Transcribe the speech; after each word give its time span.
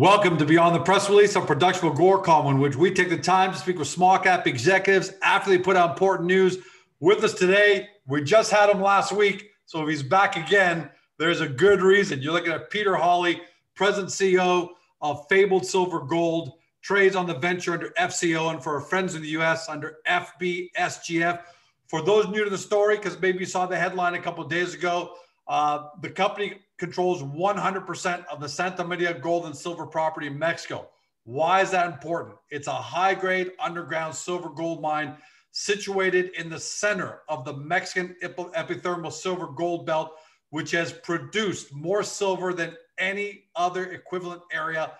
Welcome 0.00 0.38
to 0.38 0.46
Beyond 0.46 0.74
the 0.74 0.80
Press 0.80 1.10
Release, 1.10 1.36
a 1.36 1.42
production 1.42 1.86
of 1.86 1.96
Agoracom, 1.96 2.50
in 2.50 2.58
which 2.58 2.74
we 2.74 2.90
take 2.90 3.10
the 3.10 3.18
time 3.18 3.52
to 3.52 3.58
speak 3.58 3.78
with 3.78 3.86
small 3.86 4.18
cap 4.18 4.46
executives 4.46 5.12
after 5.22 5.50
they 5.50 5.58
put 5.58 5.76
out 5.76 5.90
important 5.90 6.26
news. 6.26 6.56
With 7.00 7.22
us 7.22 7.34
today, 7.34 7.90
we 8.06 8.24
just 8.24 8.50
had 8.50 8.70
him 8.70 8.80
last 8.80 9.12
week, 9.12 9.50
so 9.66 9.82
if 9.82 9.90
he's 9.90 10.02
back 10.02 10.36
again, 10.36 10.88
there's 11.18 11.42
a 11.42 11.46
good 11.46 11.82
reason. 11.82 12.22
You're 12.22 12.32
looking 12.32 12.50
at 12.50 12.70
Peter 12.70 12.96
Hawley, 12.96 13.42
present 13.74 14.08
CEO 14.08 14.70
of 15.02 15.28
Fabled 15.28 15.66
Silver 15.66 16.00
Gold, 16.00 16.52
trades 16.80 17.14
on 17.14 17.26
the 17.26 17.34
venture 17.34 17.74
under 17.74 17.90
FCO, 17.90 18.54
and 18.54 18.64
for 18.64 18.76
our 18.76 18.80
friends 18.80 19.14
in 19.14 19.20
the 19.20 19.28
US 19.28 19.68
under 19.68 19.98
FBSGF. 20.08 21.42
For 21.88 22.00
those 22.00 22.26
new 22.28 22.42
to 22.42 22.48
the 22.48 22.56
story, 22.56 22.96
because 22.96 23.20
maybe 23.20 23.40
you 23.40 23.44
saw 23.44 23.66
the 23.66 23.76
headline 23.76 24.14
a 24.14 24.22
couple 24.22 24.42
days 24.44 24.72
ago, 24.72 25.12
uh, 25.46 25.88
the 26.00 26.08
company 26.08 26.54
controls 26.80 27.22
100% 27.22 28.24
of 28.26 28.40
the 28.40 28.48
Santa 28.48 28.82
Maria 28.82 29.12
gold 29.14 29.44
and 29.44 29.54
silver 29.54 29.86
property 29.86 30.26
in 30.26 30.38
Mexico. 30.38 30.88
Why 31.24 31.60
is 31.60 31.70
that 31.70 31.86
important? 31.86 32.36
It's 32.50 32.66
a 32.66 32.72
high 32.72 33.14
grade 33.14 33.52
underground 33.60 34.14
silver 34.14 34.48
gold 34.48 34.80
mine 34.80 35.16
situated 35.52 36.30
in 36.38 36.48
the 36.48 36.58
center 36.58 37.20
of 37.28 37.44
the 37.44 37.52
Mexican 37.52 38.16
epithermal 38.22 39.12
silver 39.12 39.48
gold 39.48 39.84
belt, 39.84 40.12
which 40.48 40.70
has 40.70 40.92
produced 40.92 41.72
more 41.74 42.02
silver 42.02 42.54
than 42.54 42.74
any 42.98 43.44
other 43.54 43.92
equivalent 43.92 44.42
area 44.50 44.92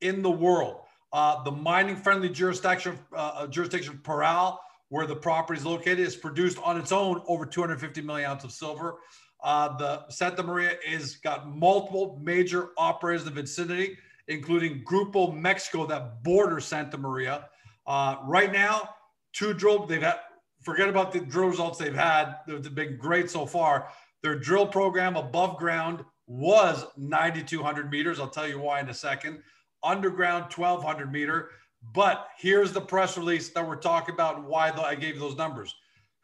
in 0.00 0.22
the 0.22 0.30
world. 0.30 0.82
Uh, 1.12 1.42
the 1.42 1.50
mining 1.50 1.96
friendly 1.96 2.28
jurisdiction, 2.28 2.96
uh, 3.14 3.46
jurisdiction 3.48 4.00
Parral, 4.04 4.58
where 4.88 5.06
the 5.06 5.16
property 5.16 5.58
is 5.58 5.66
located, 5.66 6.00
is 6.00 6.14
produced 6.14 6.58
on 6.62 6.78
its 6.78 6.92
own 6.92 7.20
over 7.26 7.44
250 7.44 8.00
million 8.02 8.30
ounces 8.30 8.44
of 8.46 8.52
silver. 8.52 8.96
Uh, 9.44 9.76
the 9.76 10.08
Santa 10.08 10.42
Maria 10.42 10.72
is 10.88 11.16
got 11.16 11.46
multiple 11.46 12.18
major 12.22 12.70
operators 12.78 13.26
in 13.26 13.34
the 13.34 13.42
vicinity, 13.42 13.98
including 14.28 14.82
Grupo 14.84 15.34
Mexico 15.34 15.86
that 15.86 16.24
borders 16.24 16.64
Santa 16.64 16.96
Maria. 16.96 17.50
Uh, 17.86 18.16
right 18.24 18.50
now, 18.50 18.88
two 19.34 19.52
drill. 19.52 19.86
They've 19.86 20.02
had. 20.02 20.16
Forget 20.62 20.88
about 20.88 21.12
the 21.12 21.20
drill 21.20 21.48
results 21.48 21.78
they've 21.78 21.94
had. 21.94 22.36
They've 22.46 22.74
been 22.74 22.96
great 22.96 23.30
so 23.30 23.44
far. 23.44 23.88
Their 24.22 24.38
drill 24.38 24.66
program 24.66 25.14
above 25.14 25.58
ground 25.58 26.02
was 26.26 26.86
9,200 26.96 27.90
meters. 27.90 28.18
I'll 28.18 28.28
tell 28.28 28.48
you 28.48 28.58
why 28.58 28.80
in 28.80 28.88
a 28.88 28.94
second. 28.94 29.42
Underground 29.82 30.44
1,200 30.44 31.12
meter. 31.12 31.50
But 31.92 32.28
here's 32.38 32.72
the 32.72 32.80
press 32.80 33.18
release 33.18 33.50
that 33.50 33.68
we're 33.68 33.76
talking 33.76 34.14
about 34.14 34.42
why 34.42 34.70
I 34.70 34.94
gave 34.94 35.20
those 35.20 35.36
numbers. 35.36 35.74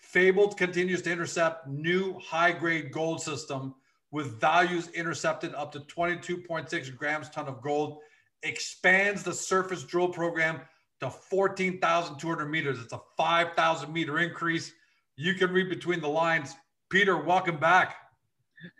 Fabled 0.00 0.56
continues 0.56 1.02
to 1.02 1.12
intercept 1.12 1.68
new 1.68 2.18
high 2.18 2.52
grade 2.52 2.90
gold 2.90 3.22
system 3.22 3.74
with 4.10 4.40
values 4.40 4.88
intercepted 4.88 5.54
up 5.54 5.70
to 5.72 5.80
22.6 5.80 6.96
grams 6.96 7.28
ton 7.30 7.46
of 7.46 7.62
gold, 7.62 7.98
expands 8.42 9.22
the 9.22 9.32
surface 9.32 9.84
drill 9.84 10.08
program 10.08 10.60
to 11.00 11.10
14,200 11.10 12.46
meters. 12.46 12.80
It's 12.80 12.92
a 12.92 13.00
5,000 13.16 13.92
meter 13.92 14.18
increase. 14.18 14.72
You 15.16 15.34
can 15.34 15.52
read 15.52 15.68
between 15.68 16.00
the 16.00 16.08
lines. 16.08 16.56
Peter, 16.88 17.16
welcome 17.16 17.58
back. 17.58 17.96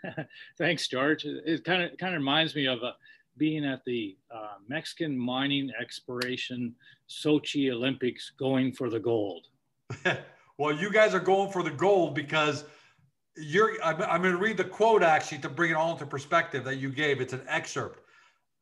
Thanks, 0.58 0.88
George. 0.88 1.24
It 1.24 1.64
kind 1.64 1.82
of 1.82 1.96
kind 1.96 2.14
of 2.14 2.18
reminds 2.18 2.54
me 2.54 2.66
of 2.66 2.82
uh, 2.82 2.92
being 3.36 3.64
at 3.64 3.84
the 3.84 4.16
uh, 4.34 4.54
Mexican 4.68 5.16
mining 5.16 5.70
exploration 5.80 6.74
Sochi 7.08 7.70
Olympics, 7.72 8.32
going 8.38 8.72
for 8.72 8.91
the 8.91 9.00
gold. 9.00 9.46
Well, 10.60 10.76
you 10.76 10.93
guys 10.93 11.15
are 11.15 11.21
going 11.21 11.50
for 11.50 11.62
the 11.62 11.71
gold 11.71 12.15
because 12.15 12.65
you're. 13.34 13.82
I'm, 13.82 14.03
I'm 14.03 14.21
going 14.21 14.34
to 14.34 14.38
read 14.38 14.59
the 14.59 14.65
quote 14.65 15.03
actually 15.03 15.38
to 15.38 15.48
bring 15.48 15.71
it 15.71 15.75
all 15.75 15.93
into 15.93 16.04
perspective 16.04 16.65
that 16.65 16.76
you 16.76 16.91
gave. 16.91 17.19
It's 17.22 17.32
an 17.32 17.47
excerpt. 17.48 18.00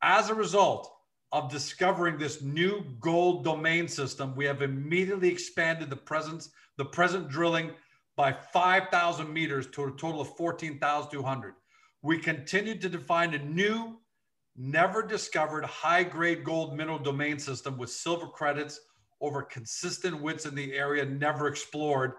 As 0.01 0.31
a 0.31 0.35
result 0.35 0.89
of 1.33 1.51
discovering 1.51 2.17
this 2.17 2.41
new 2.41 2.85
gold 3.01 3.43
domain 3.43 3.89
system, 3.89 4.37
we 4.37 4.45
have 4.45 4.63
immediately 4.63 5.29
expanded 5.29 5.91
the 5.91 5.97
presence, 5.97 6.51
the 6.77 6.85
present 6.85 7.29
drilling 7.29 7.73
by 8.15 8.33
5,000 8.33 9.33
meters 9.33 9.67
to 9.73 9.87
a 9.87 9.91
total 9.91 10.21
of 10.21 10.37
14,200. 10.37 11.55
We 12.03 12.19
continued 12.19 12.81
to 12.83 12.89
define 12.89 13.35
a 13.35 13.45
new, 13.45 13.99
never 14.57 15.03
discovered 15.03 15.65
high 15.65 16.05
grade 16.05 16.45
gold 16.45 16.77
mineral 16.77 17.01
domain 17.01 17.41
system 17.41 17.77
with 17.77 17.91
silver 17.91 18.29
credits 18.29 18.79
over 19.21 19.43
consistent 19.43 20.21
widths 20.21 20.47
in 20.47 20.55
the 20.55 20.75
area 20.75 21.05
never 21.05 21.49
explored, 21.49 22.13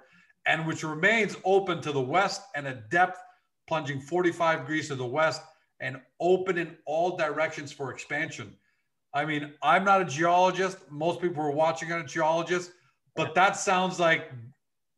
and 0.46 0.66
which 0.66 0.84
remains 0.84 1.36
open 1.44 1.82
to 1.82 1.92
the 1.92 2.02
west 2.02 2.42
and 2.56 2.68
a 2.68 2.84
depth 2.90 3.20
plunging 3.68 4.02
45 4.02 4.60
degrees 4.62 4.88
to 4.88 4.96
the 4.96 5.06
west 5.06 5.42
and 5.80 6.02
open 6.20 6.58
in 6.58 6.76
all 6.86 7.16
directions 7.16 7.72
for 7.72 7.92
expansion. 7.92 8.56
I 9.14 9.26
mean, 9.26 9.54
I'm 9.64 9.84
not 9.84 10.02
a 10.02 10.06
geologist. 10.06 10.78
Most 10.90 11.22
people 11.22 11.42
who 11.42 11.50
are 11.50 11.56
watching 11.56 11.92
are 11.92 12.04
geologists, 12.04 12.74
but 13.16 13.34
that 13.36 13.56
sounds 13.56 14.00
like 14.00 14.32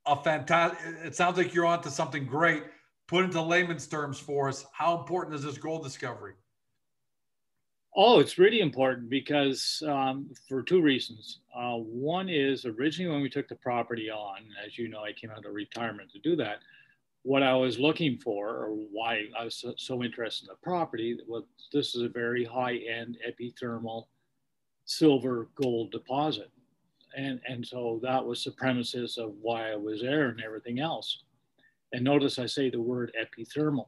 a 0.06 0.22
fantastic. 0.22 0.80
It 1.06 1.16
sounds 1.16 1.38
like 1.38 1.54
you're 1.54 1.66
onto 1.66 1.90
something 1.90 2.26
great. 2.26 2.64
Put 3.08 3.26
into 3.26 3.42
layman's 3.42 3.88
terms 3.88 4.20
for 4.20 4.48
us, 4.48 4.66
how 4.74 4.98
important 4.98 5.36
is 5.36 5.44
this 5.44 5.58
gold 5.58 5.84
discovery? 5.84 6.34
Oh, 7.94 8.20
it's 8.20 8.38
really 8.38 8.62
important 8.62 9.10
because 9.10 9.84
um, 9.86 10.30
for 10.48 10.64
two 10.64 10.82
reasons. 10.82 11.40
Uh, 11.54 11.76
one 11.76 12.30
is 12.30 12.66
originally 12.66 13.12
when 13.12 13.22
we 13.22 13.30
took 13.30 13.50
the 13.50 13.56
property 13.56 14.10
on, 14.10 14.38
as 14.66 14.78
you 14.78 14.88
know, 14.88 15.04
I 15.04 15.12
came 15.12 15.30
out 15.30 15.46
of 15.46 15.54
retirement 15.54 16.10
to 16.14 16.20
do 16.20 16.38
that. 16.38 16.60
What 17.24 17.44
I 17.44 17.54
was 17.54 17.80
looking 17.80 18.18
for, 18.18 18.48
or 18.48 18.70
why 18.70 19.26
I 19.38 19.44
was 19.44 19.56
so, 19.56 19.74
so 19.78 20.04
interested 20.04 20.48
in 20.48 20.54
the 20.54 20.68
property, 20.68 21.20
was 21.28 21.44
this 21.74 21.94
is 21.94 22.02
a 22.02 22.10
very 22.10 22.46
high-end 22.46 23.18
epithermal 23.28 24.06
silver 24.86 25.50
gold 25.56 25.92
deposit, 25.92 26.50
and 27.16 27.40
and 27.48 27.68
so 27.68 28.00
that 28.02 28.26
was 28.26 28.44
the 28.44 28.52
premises 28.52 29.18
of 29.18 29.36
why 29.42 29.72
I 29.72 29.76
was 29.76 30.02
there 30.02 30.30
and 30.30 30.42
everything 30.42 30.80
else. 30.80 31.24
And 31.94 32.04
notice 32.04 32.40
I 32.40 32.48
say 32.48 32.70
the 32.70 32.82
word 32.82 33.14
epithermal 33.22 33.88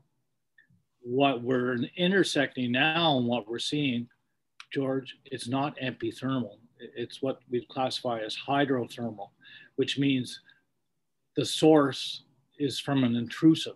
what 1.03 1.41
we're 1.41 1.77
intersecting 1.97 2.71
now 2.71 3.17
and 3.17 3.27
what 3.27 3.47
we're 3.47 3.59
seeing, 3.59 4.07
George, 4.73 5.17
it's 5.25 5.47
not 5.47 5.77
epithermal. 5.77 6.57
It's 6.79 7.21
what 7.21 7.39
we 7.49 7.65
classify 7.69 8.19
as 8.19 8.35
hydrothermal, 8.35 9.29
which 9.75 9.97
means 9.99 10.41
the 11.35 11.45
source 11.45 12.23
is 12.57 12.79
from 12.79 13.03
an 13.03 13.15
intrusive. 13.15 13.75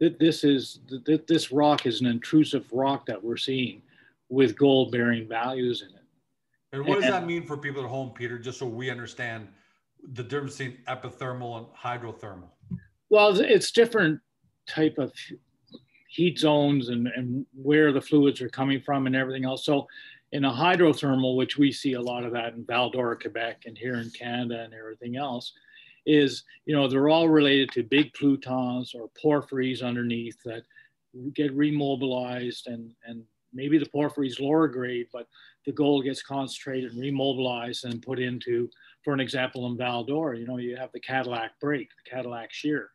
This 0.00 0.44
is 0.44 0.80
this 1.06 1.52
rock 1.52 1.86
is 1.86 2.00
an 2.00 2.06
intrusive 2.06 2.66
rock 2.72 3.06
that 3.06 3.22
we're 3.22 3.36
seeing 3.36 3.82
with 4.28 4.56
gold 4.56 4.90
bearing 4.90 5.28
values 5.28 5.82
in 5.82 5.88
it. 5.88 6.02
And 6.72 6.86
what 6.86 7.00
does 7.00 7.10
that 7.10 7.26
mean 7.26 7.46
for 7.46 7.56
people 7.56 7.84
at 7.84 7.88
home, 7.88 8.10
Peter, 8.10 8.38
just 8.38 8.58
so 8.58 8.66
we 8.66 8.90
understand 8.90 9.46
the 10.12 10.22
difference 10.22 10.58
between 10.58 10.78
epithermal 10.88 11.58
and 11.58 11.66
hydrothermal? 11.68 12.48
Well, 13.10 13.38
it's 13.40 13.70
different 13.70 14.20
type 14.66 14.98
of 14.98 15.12
heat 16.14 16.38
zones 16.38 16.90
and, 16.90 17.08
and 17.08 17.44
where 17.52 17.92
the 17.92 18.00
fluids 18.00 18.40
are 18.40 18.48
coming 18.48 18.80
from 18.80 19.08
and 19.08 19.16
everything 19.16 19.44
else. 19.44 19.64
So 19.64 19.88
in 20.30 20.44
a 20.44 20.52
hydrothermal, 20.52 21.36
which 21.36 21.58
we 21.58 21.72
see 21.72 21.94
a 21.94 22.00
lot 22.00 22.24
of 22.24 22.32
that 22.32 22.54
in 22.54 22.64
Val-d'Or, 22.64 23.16
Quebec, 23.16 23.62
and 23.66 23.76
here 23.76 23.96
in 23.96 24.10
Canada 24.10 24.62
and 24.62 24.72
everything 24.72 25.16
else, 25.16 25.52
is, 26.06 26.44
you 26.66 26.74
know, 26.74 26.86
they're 26.86 27.08
all 27.08 27.28
related 27.28 27.72
to 27.72 27.82
big 27.82 28.12
plutons 28.14 28.94
or 28.94 29.10
porphyries 29.20 29.82
underneath 29.82 30.36
that 30.44 30.62
get 31.34 31.56
remobilized 31.56 32.66
and, 32.66 32.92
and 33.06 33.24
maybe 33.52 33.76
the 33.76 33.86
porphyry 33.86 34.28
is 34.28 34.38
lower 34.38 34.68
grade, 34.68 35.08
but 35.12 35.26
the 35.66 35.72
gold 35.72 36.04
gets 36.04 36.22
concentrated 36.22 36.92
and 36.92 37.02
remobilized 37.02 37.84
and 37.84 38.02
put 38.02 38.20
into, 38.20 38.70
for 39.02 39.14
an 39.14 39.20
example, 39.20 39.66
in 39.66 39.76
Val-d'Or, 39.76 40.34
you 40.34 40.46
know, 40.46 40.58
you 40.58 40.76
have 40.76 40.92
the 40.92 41.00
Cadillac 41.00 41.58
break, 41.60 41.88
the 41.88 42.10
Cadillac 42.10 42.52
shear 42.52 42.90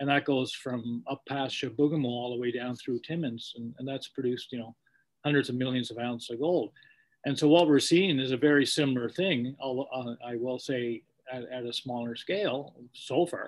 and 0.00 0.08
that 0.08 0.24
goes 0.24 0.52
from 0.52 1.02
up 1.08 1.22
past 1.28 1.54
Chibougamau 1.54 2.06
all 2.06 2.34
the 2.34 2.40
way 2.40 2.50
down 2.50 2.74
through 2.74 3.00
Timmins, 3.00 3.52
and, 3.56 3.74
and 3.78 3.86
that's 3.86 4.08
produced, 4.08 4.50
you 4.50 4.58
know, 4.58 4.74
hundreds 5.24 5.50
of 5.50 5.54
millions 5.54 5.90
of 5.90 5.98
ounces 5.98 6.30
of 6.30 6.40
gold. 6.40 6.72
And 7.26 7.38
so 7.38 7.48
what 7.48 7.68
we're 7.68 7.80
seeing 7.80 8.18
is 8.18 8.32
a 8.32 8.36
very 8.36 8.64
similar 8.64 9.10
thing, 9.10 9.54
uh, 9.62 10.14
I 10.26 10.36
will 10.36 10.58
say 10.58 11.02
at, 11.30 11.44
at, 11.50 11.66
a 11.66 11.72
smaller 11.72 12.16
scale 12.16 12.74
so 12.94 13.26
far, 13.26 13.44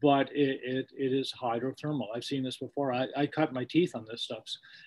but 0.00 0.34
it, 0.34 0.60
it, 0.64 0.90
it 0.96 1.12
is 1.12 1.30
hydrothermal. 1.38 2.06
I've 2.16 2.24
seen 2.24 2.42
this 2.42 2.56
before. 2.56 2.94
I, 2.94 3.06
I 3.14 3.26
cut 3.26 3.52
my 3.52 3.64
teeth 3.64 3.94
on 3.94 4.06
this 4.10 4.22
stuff. 4.22 4.44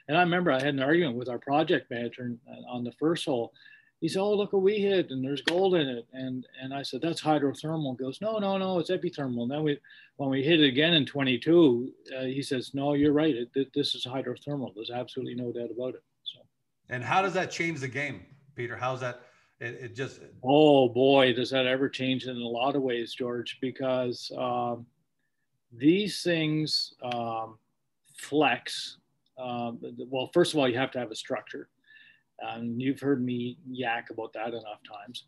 And 0.08 0.18
I 0.18 0.22
remember 0.22 0.52
I 0.52 0.60
had 0.60 0.74
an 0.74 0.82
argument 0.82 1.16
with 1.16 1.30
our 1.30 1.38
project 1.38 1.92
manager 1.92 2.36
on 2.68 2.84
the 2.84 2.92
first 2.94 3.26
hole 3.26 3.54
he 4.00 4.08
said, 4.08 4.20
"Oh, 4.20 4.34
look 4.34 4.54
what 4.54 4.62
we 4.62 4.80
hit, 4.80 5.10
and 5.10 5.24
there's 5.24 5.42
gold 5.42 5.76
in 5.76 5.88
it." 5.88 6.08
And 6.14 6.46
and 6.62 6.74
I 6.74 6.84
said, 6.84 7.02
"That's 7.02 7.22
hydrothermal." 7.22 7.98
He 7.98 8.04
goes, 8.04 8.22
"No, 8.22 8.38
no, 8.38 8.58
no, 8.58 8.80
it's 8.80 8.92
epithermal." 8.92 9.44
And 9.44 9.52
then 9.52 9.64
we, 9.64 9.80
when 10.18 10.30
we 10.30 10.44
hit 10.44 10.60
it 10.60 10.68
again 10.68 10.94
in 10.94 11.06
22, 11.06 11.92
uh, 12.16 12.22
he 12.24 12.44
says, 12.44 12.74
"No, 12.74 12.94
you're 12.94 13.14
right. 13.14 13.36
It, 13.56 13.74
this 13.74 13.96
is 13.96 14.06
hydrothermal. 14.06 14.74
There's 14.76 14.92
absolutely 14.92 15.36
no 15.36 15.52
doubt 15.52 15.72
about 15.72 15.96
it." 15.96 16.04
So. 16.24 16.40
And 16.90 17.04
how 17.04 17.22
does 17.22 17.34
that 17.34 17.50
change 17.50 17.80
the 17.80 17.88
game, 17.88 18.26
Peter? 18.56 18.76
How's 18.76 19.00
that? 19.02 19.22
It, 19.60 19.80
it 19.82 19.96
just. 19.96 20.22
Oh 20.44 20.90
boy, 20.90 21.34
does 21.34 21.50
that 21.50 21.66
ever 21.66 21.90
change 21.90 22.26
in 22.26 22.38
a 22.38 22.48
lot 22.48 22.76
of 22.76 22.84
ways, 22.84 23.16
George? 23.16 23.58
Because 23.62 24.32
um, 24.38 24.86
these 25.72 26.22
things 26.22 26.94
um, 27.02 27.58
flex. 28.16 28.98
Um, 29.40 29.80
well, 30.10 30.30
first 30.34 30.54
of 30.54 30.60
all, 30.60 30.70
you 30.70 30.78
have 30.78 30.92
to 30.92 31.00
have 31.00 31.12
a 31.12 31.16
structure 31.16 31.70
And 32.40 32.82
you've 32.82 33.00
heard 33.00 33.24
me 33.24 33.58
yak 33.70 34.10
about 34.10 34.34
that 34.34 34.50
enough 34.50 34.80
times. 34.88 35.26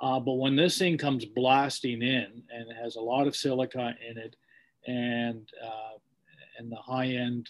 Uh, 0.00 0.18
but 0.18 0.34
when 0.34 0.56
this 0.56 0.78
thing 0.78 0.98
comes 0.98 1.24
blasting 1.24 2.02
in 2.02 2.42
and 2.52 2.70
it 2.70 2.76
has 2.80 2.96
a 2.96 3.00
lot 3.00 3.26
of 3.26 3.36
silica 3.36 3.94
in 4.08 4.18
it 4.18 4.36
and, 4.86 5.48
uh, 5.64 5.98
and 6.58 6.70
the 6.70 6.76
high 6.76 7.06
end 7.06 7.48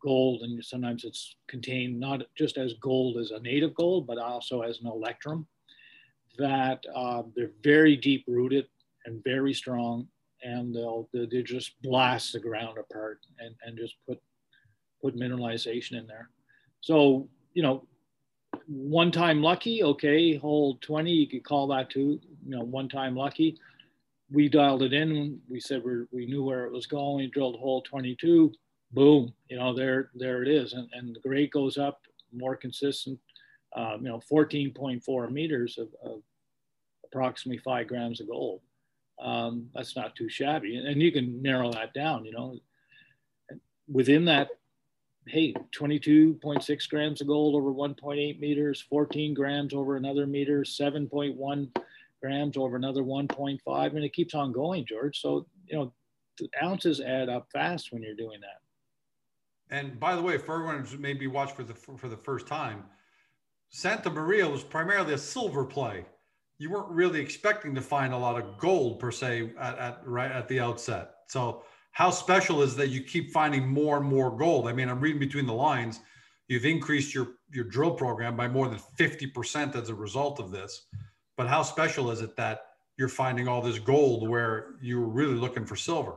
gold, 0.00 0.42
and 0.42 0.64
sometimes 0.64 1.04
it's 1.04 1.36
contained 1.48 1.98
not 1.98 2.22
just 2.36 2.56
as 2.56 2.74
gold 2.74 3.18
as 3.18 3.32
a 3.32 3.40
native 3.40 3.74
gold, 3.74 4.06
but 4.06 4.18
also 4.18 4.62
as 4.62 4.80
an 4.80 4.86
electrum, 4.86 5.46
that 6.38 6.82
uh, 6.94 7.22
they're 7.34 7.50
very 7.62 7.96
deep 7.96 8.24
rooted 8.28 8.66
and 9.06 9.22
very 9.24 9.52
strong 9.52 10.06
and 10.42 10.74
they'll, 10.74 11.08
they 11.12 11.42
just 11.42 11.80
blast 11.82 12.32
the 12.32 12.38
ground 12.38 12.78
apart 12.78 13.18
and, 13.40 13.54
and 13.64 13.76
just 13.76 13.96
put 14.06 14.20
put 15.02 15.16
mineralization 15.16 15.92
in 15.92 16.06
there. 16.06 16.28
So, 16.80 17.28
you 17.54 17.62
know, 17.62 17.86
one 18.68 19.10
time 19.10 19.42
lucky, 19.42 19.82
okay, 19.82 20.36
hole 20.36 20.76
20, 20.82 21.10
you 21.10 21.26
could 21.26 21.42
call 21.42 21.66
that 21.68 21.88
too, 21.88 22.20
you 22.44 22.50
know, 22.50 22.62
one 22.62 22.88
time 22.88 23.16
lucky. 23.16 23.58
We 24.30 24.48
dialed 24.50 24.82
it 24.82 24.92
in. 24.92 25.40
We 25.48 25.58
said 25.58 25.82
we 25.82 26.04
we 26.12 26.26
knew 26.26 26.44
where 26.44 26.66
it 26.66 26.72
was 26.72 26.86
going. 26.86 27.16
We 27.16 27.26
drilled 27.28 27.58
hole 27.58 27.80
22. 27.80 28.52
Boom, 28.92 29.32
you 29.48 29.56
know, 29.56 29.74
there 29.74 30.10
there 30.14 30.42
it 30.42 30.48
is. 30.48 30.74
And, 30.74 30.86
and 30.92 31.16
the 31.16 31.20
grade 31.20 31.50
goes 31.50 31.78
up, 31.78 32.02
more 32.30 32.54
consistent, 32.54 33.18
um, 33.74 34.02
you 34.02 34.08
know, 34.08 34.20
14.4 34.30 35.32
meters 35.32 35.78
of, 35.78 35.88
of 36.04 36.20
approximately 37.06 37.58
five 37.58 37.88
grams 37.88 38.20
of 38.20 38.28
gold. 38.28 38.60
Um, 39.18 39.70
that's 39.74 39.96
not 39.96 40.14
too 40.14 40.28
shabby. 40.28 40.76
And 40.76 41.00
you 41.00 41.10
can 41.10 41.40
narrow 41.40 41.72
that 41.72 41.94
down, 41.94 42.26
you 42.26 42.32
know. 42.32 42.58
Within 43.90 44.26
that 44.26 44.50
hey, 45.28 45.54
22.6 45.78 46.88
grams 46.88 47.20
of 47.20 47.26
gold 47.26 47.54
over 47.54 47.72
1.8 47.72 48.40
meters, 48.40 48.84
14 48.88 49.34
grams 49.34 49.74
over 49.74 49.96
another 49.96 50.26
meter, 50.26 50.60
7.1 50.60 51.76
grams 52.22 52.56
over 52.56 52.76
another 52.76 53.02
1.5, 53.02 53.86
and 53.94 54.04
it 54.04 54.12
keeps 54.12 54.34
on 54.34 54.52
going, 54.52 54.84
George. 54.86 55.20
So, 55.20 55.46
you 55.66 55.76
know, 55.76 55.92
the 56.38 56.48
ounces 56.62 57.00
add 57.00 57.28
up 57.28 57.48
fast 57.52 57.92
when 57.92 58.02
you're 58.02 58.14
doing 58.14 58.40
that. 58.40 58.60
And 59.70 60.00
by 60.00 60.16
the 60.16 60.22
way, 60.22 60.38
for 60.38 60.54
everyone 60.54 60.80
who's 60.80 60.98
maybe 60.98 61.26
watched 61.26 61.56
for 61.56 61.64
the 61.64 61.74
for 61.74 62.08
the 62.08 62.16
first 62.16 62.46
time, 62.46 62.84
Santa 63.68 64.08
Maria 64.08 64.48
was 64.48 64.62
primarily 64.64 65.12
a 65.12 65.18
silver 65.18 65.64
play. 65.64 66.06
You 66.58 66.70
weren't 66.70 66.88
really 66.88 67.20
expecting 67.20 67.74
to 67.74 67.82
find 67.82 68.12
a 68.12 68.16
lot 68.16 68.40
of 68.40 68.58
gold 68.58 68.98
per 68.98 69.10
se 69.10 69.52
at, 69.58 69.78
at 69.78 70.00
right 70.06 70.30
at 70.30 70.48
the 70.48 70.60
outset. 70.60 71.16
So 71.26 71.64
how 71.98 72.10
special 72.10 72.62
is 72.62 72.76
that 72.76 72.90
you 72.90 73.02
keep 73.02 73.32
finding 73.32 73.66
more 73.66 73.96
and 73.96 74.06
more 74.06 74.30
gold? 74.30 74.68
I 74.68 74.72
mean, 74.72 74.88
I'm 74.88 75.00
reading 75.00 75.18
between 75.18 75.46
the 75.46 75.52
lines. 75.52 75.98
You've 76.46 76.64
increased 76.64 77.12
your 77.12 77.30
your 77.52 77.64
drill 77.64 77.90
program 77.90 78.36
by 78.36 78.46
more 78.46 78.68
than 78.68 78.78
50% 78.96 79.74
as 79.74 79.88
a 79.88 79.94
result 79.96 80.38
of 80.38 80.52
this. 80.52 80.86
But 81.36 81.48
how 81.48 81.64
special 81.64 82.12
is 82.12 82.20
it 82.20 82.36
that 82.36 82.60
you're 82.98 83.08
finding 83.08 83.48
all 83.48 83.60
this 83.60 83.80
gold 83.80 84.28
where 84.28 84.76
you 84.80 85.00
were 85.00 85.08
really 85.08 85.34
looking 85.34 85.64
for 85.64 85.74
silver? 85.74 86.14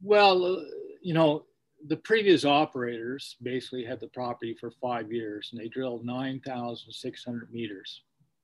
Well, 0.00 0.46
uh, 0.46 0.62
you 1.02 1.12
know, 1.12 1.44
the 1.88 1.98
previous 1.98 2.46
operators 2.46 3.36
basically 3.42 3.84
had 3.84 4.00
the 4.00 4.08
property 4.08 4.56
for 4.58 4.70
five 4.80 5.12
years 5.12 5.50
and 5.52 5.60
they 5.60 5.68
drilled 5.68 6.06
9,600 6.06 7.52
meters, 7.52 8.00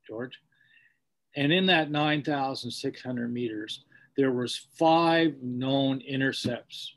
George. 0.06 0.38
And 1.34 1.50
in 1.50 1.64
that 1.67 1.91
9,600 1.91 3.32
meters, 3.32 3.84
there 4.19 4.32
was 4.32 4.67
five 4.76 5.37
known 5.41 6.00
intercepts 6.00 6.97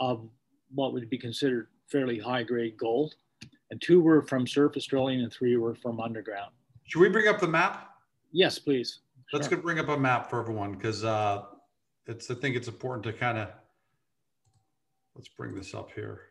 of 0.00 0.26
what 0.74 0.94
would 0.94 1.08
be 1.10 1.18
considered 1.18 1.68
fairly 1.86 2.18
high 2.18 2.42
grade 2.42 2.76
gold 2.78 3.14
and 3.70 3.80
two 3.80 4.00
were 4.00 4.22
from 4.22 4.46
surface 4.46 4.86
drilling 4.86 5.20
and 5.20 5.30
three 5.30 5.56
were 5.58 5.74
from 5.74 6.00
underground. 6.00 6.50
Should 6.84 7.00
we 7.00 7.10
bring 7.10 7.28
up 7.28 7.40
the 7.40 7.46
map? 7.46 7.90
Yes 8.32 8.58
please. 8.58 9.00
Let's 9.34 9.48
sure. 9.48 9.58
bring 9.58 9.78
up 9.78 9.88
a 9.88 9.98
map 9.98 10.30
for 10.30 10.40
everyone 10.40 10.72
because 10.72 11.04
uh, 11.04 11.42
it's 12.06 12.30
i 12.30 12.34
think 12.34 12.56
it's 12.56 12.68
important 12.68 13.04
to 13.04 13.12
kind 13.12 13.36
of 13.36 13.48
let's 15.14 15.28
bring 15.28 15.54
this 15.54 15.74
up 15.74 15.90
here. 15.94 16.22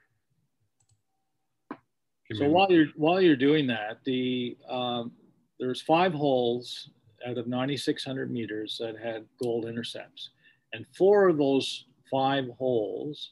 Give 2.27 2.39
so 2.39 2.49
while 2.49 2.71
you're 2.71 2.87
while 2.95 3.21
you're 3.21 3.35
doing 3.35 3.67
that 3.67 3.99
the 4.05 4.57
um, 4.67 5.11
there's 5.59 5.81
five 5.81 6.13
holes 6.13 6.89
out 7.27 7.37
of 7.37 7.47
9,600 7.47 8.31
meters 8.31 8.77
that 8.79 8.97
had 8.97 9.25
gold 9.41 9.65
intercepts. 9.65 10.29
And 10.73 10.85
four 10.97 11.29
of 11.29 11.37
those 11.37 11.85
five 12.11 12.49
holes 12.57 13.31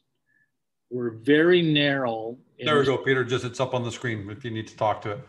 were 0.90 1.12
very 1.22 1.62
narrow. 1.62 2.38
There 2.60 2.80
we 2.80 2.86
go, 2.86 2.98
Peter. 2.98 3.24
Just 3.24 3.46
it's 3.46 3.60
up 3.60 3.74
on 3.74 3.84
the 3.84 3.92
screen 3.92 4.30
if 4.30 4.44
you 4.44 4.52
need 4.52 4.68
to 4.68 4.76
talk 4.76 5.02
to 5.02 5.12
it. 5.12 5.20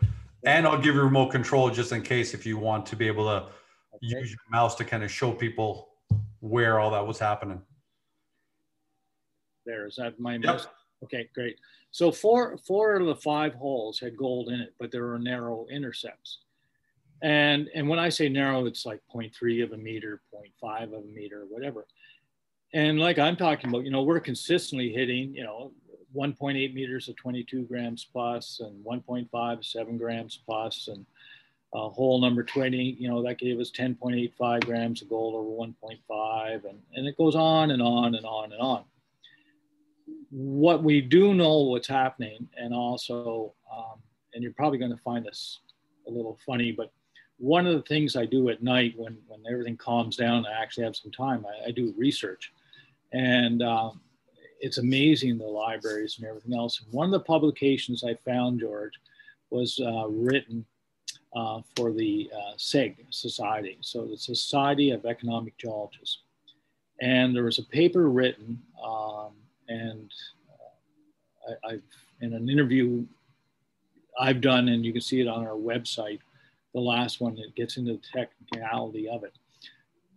And 0.45 0.65
I'll 0.65 0.81
give 0.81 0.95
you 0.95 1.01
remote 1.01 1.31
control 1.31 1.69
just 1.69 1.91
in 1.91 2.01
case 2.01 2.33
if 2.33 2.45
you 2.45 2.57
want 2.57 2.85
to 2.87 2.95
be 2.95 3.07
able 3.07 3.25
to 3.25 3.45
okay. 3.45 3.51
use 4.01 4.29
your 4.29 4.39
mouse 4.49 4.75
to 4.75 4.85
kind 4.85 5.03
of 5.03 5.11
show 5.11 5.31
people 5.31 5.89
where 6.39 6.79
all 6.79 6.91
that 6.91 7.05
was 7.05 7.19
happening. 7.19 7.61
There 9.65 9.85
is 9.85 9.97
that 9.97 10.19
my 10.19 10.39
yep. 10.41 10.61
Okay, 11.03 11.29
great. 11.33 11.57
So 11.91 12.11
four 12.11 12.57
four 12.65 12.95
of 12.95 13.05
the 13.05 13.15
five 13.15 13.53
holes 13.53 13.99
had 13.99 14.17
gold 14.17 14.49
in 14.49 14.59
it, 14.59 14.73
but 14.79 14.91
there 14.91 15.05
were 15.05 15.19
narrow 15.19 15.65
intercepts. 15.69 16.39
And, 17.21 17.69
and 17.73 17.87
when 17.87 17.99
I 17.99 18.09
say 18.09 18.29
narrow, 18.29 18.65
it's 18.65 18.85
like 18.85 19.01
0.3 19.13 19.63
of 19.63 19.73
a 19.73 19.77
meter, 19.77 20.21
0.5 20.33 20.83
of 20.83 20.93
a 20.93 21.07
meter, 21.07 21.45
whatever. 21.49 21.85
And 22.73 22.99
like 22.99 23.17
I'm 23.17 23.35
talking 23.35 23.69
about, 23.69 23.83
you 23.83 23.91
know, 23.91 24.03
we're 24.03 24.19
consistently 24.19 24.93
hitting, 24.93 25.33
you 25.33 25.43
know, 25.43 25.71
1.8 26.15 26.73
meters 26.73 27.07
of 27.07 27.15
22 27.17 27.63
grams 27.63 28.05
plus 28.11 28.61
and 28.61 28.83
1.5, 28.85 29.65
7 29.65 29.97
grams 29.97 30.39
plus 30.45 30.87
and 30.87 31.05
uh, 31.73 31.89
hole 31.89 32.19
number 32.19 32.43
20, 32.43 32.77
you 32.99 33.07
know, 33.07 33.21
that 33.21 33.37
gave 33.37 33.59
us 33.59 33.71
10.85 33.71 34.65
grams 34.65 35.01
of 35.01 35.09
gold 35.09 35.35
over 35.35 35.71
1.5 35.71 36.69
and, 36.69 36.79
and 36.95 37.07
it 37.07 37.17
goes 37.17 37.35
on 37.35 37.71
and 37.71 37.81
on 37.81 38.15
and 38.15 38.25
on 38.25 38.51
and 38.51 38.61
on. 38.61 38.83
What 40.31 40.83
we 40.83 41.01
do 41.01 41.33
know 41.33 41.61
what's 41.61 41.87
happening 41.87 42.47
and 42.57 42.73
also, 42.73 43.53
um, 43.71 43.99
and 44.33 44.41
you're 44.41 44.53
probably 44.53 44.79
going 44.79 44.95
to 44.95 45.03
find 45.03 45.25
this 45.25 45.59
a 46.07 46.11
little 46.11 46.39
funny, 46.45 46.71
but 46.71 46.91
one 47.39 47.65
of 47.65 47.73
the 47.73 47.81
things 47.81 48.15
I 48.15 48.25
do 48.25 48.49
at 48.49 48.61
night 48.61 48.93
when, 48.97 49.17
when 49.27 49.39
everything 49.49 49.77
calms 49.77 50.15
down, 50.15 50.45
I 50.45 50.61
actually 50.61 50.83
have 50.83 50.95
some 50.95 51.11
time, 51.11 51.45
I, 51.45 51.69
I 51.69 51.71
do 51.71 51.93
research. 51.97 52.51
And 53.13 53.63
um, 53.63 54.01
it's 54.59 54.77
amazing 54.77 55.37
the 55.37 55.45
libraries 55.45 56.17
and 56.17 56.27
everything 56.27 56.53
else. 56.53 56.81
And 56.81 56.93
one 56.93 57.05
of 57.05 57.11
the 57.11 57.21
publications 57.21 58.03
I 58.03 58.15
found, 58.15 58.59
George, 58.59 58.93
was 59.49 59.79
uh, 59.83 60.07
written 60.09 60.65
uh, 61.35 61.61
for 61.75 61.91
the 61.91 62.29
uh, 62.35 62.55
SEG 62.57 62.95
Society, 63.09 63.77
so 63.81 64.05
the 64.05 64.17
Society 64.17 64.91
of 64.91 65.05
Economic 65.05 65.57
Geologists. 65.57 66.19
And 67.01 67.35
there 67.35 67.43
was 67.43 67.59
a 67.59 67.63
paper 67.63 68.09
written, 68.09 68.61
um, 68.83 69.31
and 69.69 70.11
uh, 70.49 71.53
I, 71.67 71.73
I've 71.73 71.83
in 72.21 72.33
an 72.33 72.49
interview 72.49 73.05
I've 74.19 74.41
done, 74.41 74.67
and 74.67 74.85
you 74.85 74.91
can 74.91 75.01
see 75.01 75.21
it 75.21 75.27
on 75.27 75.47
our 75.47 75.55
website 75.55 76.19
the 76.73 76.79
last 76.79 77.19
one 77.19 77.35
that 77.35 77.55
gets 77.55 77.77
into 77.77 77.93
the 77.93 78.01
technicality 78.13 79.09
of 79.09 79.23
it. 79.23 79.33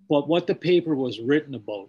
But 0.08 0.28
what 0.28 0.46
the 0.46 0.54
paper 0.54 0.94
was 0.94 1.20
written 1.20 1.54
about, 1.54 1.88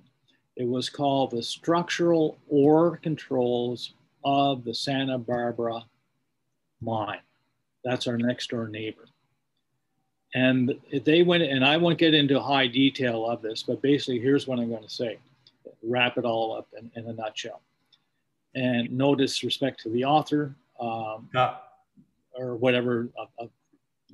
it 0.56 0.68
was 0.68 0.90
called 0.90 1.32
the 1.32 1.44
structural 1.44 2.38
ore 2.48 2.98
controls 2.98 3.94
of 4.24 4.64
the 4.64 4.74
Santa 4.74 5.18
Barbara 5.18 5.84
mine. 6.82 7.20
That's 7.84 8.08
our 8.08 8.18
next 8.18 8.50
door 8.50 8.68
neighbor. 8.68 9.06
And 10.36 10.74
they 11.06 11.22
went, 11.22 11.44
and 11.44 11.64
I 11.64 11.78
won't 11.78 12.00
get 12.00 12.14
into 12.14 12.40
high 12.40 12.68
detail 12.68 13.28
of 13.28 13.42
this, 13.42 13.64
but 13.64 13.82
basically 13.82 14.20
here's 14.20 14.48
what 14.48 14.60
I'm 14.60 14.70
going 14.70 14.84
to 14.84 14.90
say. 14.90 15.20
Wrap 15.84 16.18
it 16.18 16.26
all 16.26 16.56
up 16.58 16.68
in, 16.78 16.90
in 16.96 17.10
a 17.10 17.14
nutshell. 17.14 17.62
And 18.56 18.92
no 18.92 19.16
disrespect 19.16 19.82
to 19.82 19.90
the 19.90 20.06
author 20.06 20.56
um, 20.80 21.30
yeah. 21.34 21.56
or 22.36 22.56
whatever 22.56 23.10
of, 23.18 23.28
of 23.38 23.50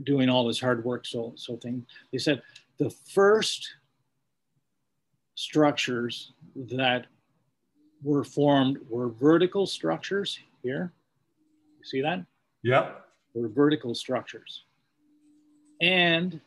doing 0.03 0.29
all 0.29 0.47
this 0.47 0.59
hard 0.59 0.83
work. 0.83 1.05
So, 1.05 1.33
so 1.35 1.57
thing, 1.57 1.85
they 2.11 2.17
said 2.17 2.41
the 2.77 2.89
first 2.89 3.69
structures 5.35 6.33
that 6.55 7.05
were 8.03 8.23
formed 8.23 8.77
were 8.89 9.09
vertical 9.09 9.65
structures 9.65 10.39
here. 10.63 10.93
You 11.79 11.85
see 11.85 12.01
that? 12.01 12.25
Yep. 12.63 13.05
Were 13.33 13.49
vertical 13.49 13.95
structures. 13.95 14.63
And 15.81 16.39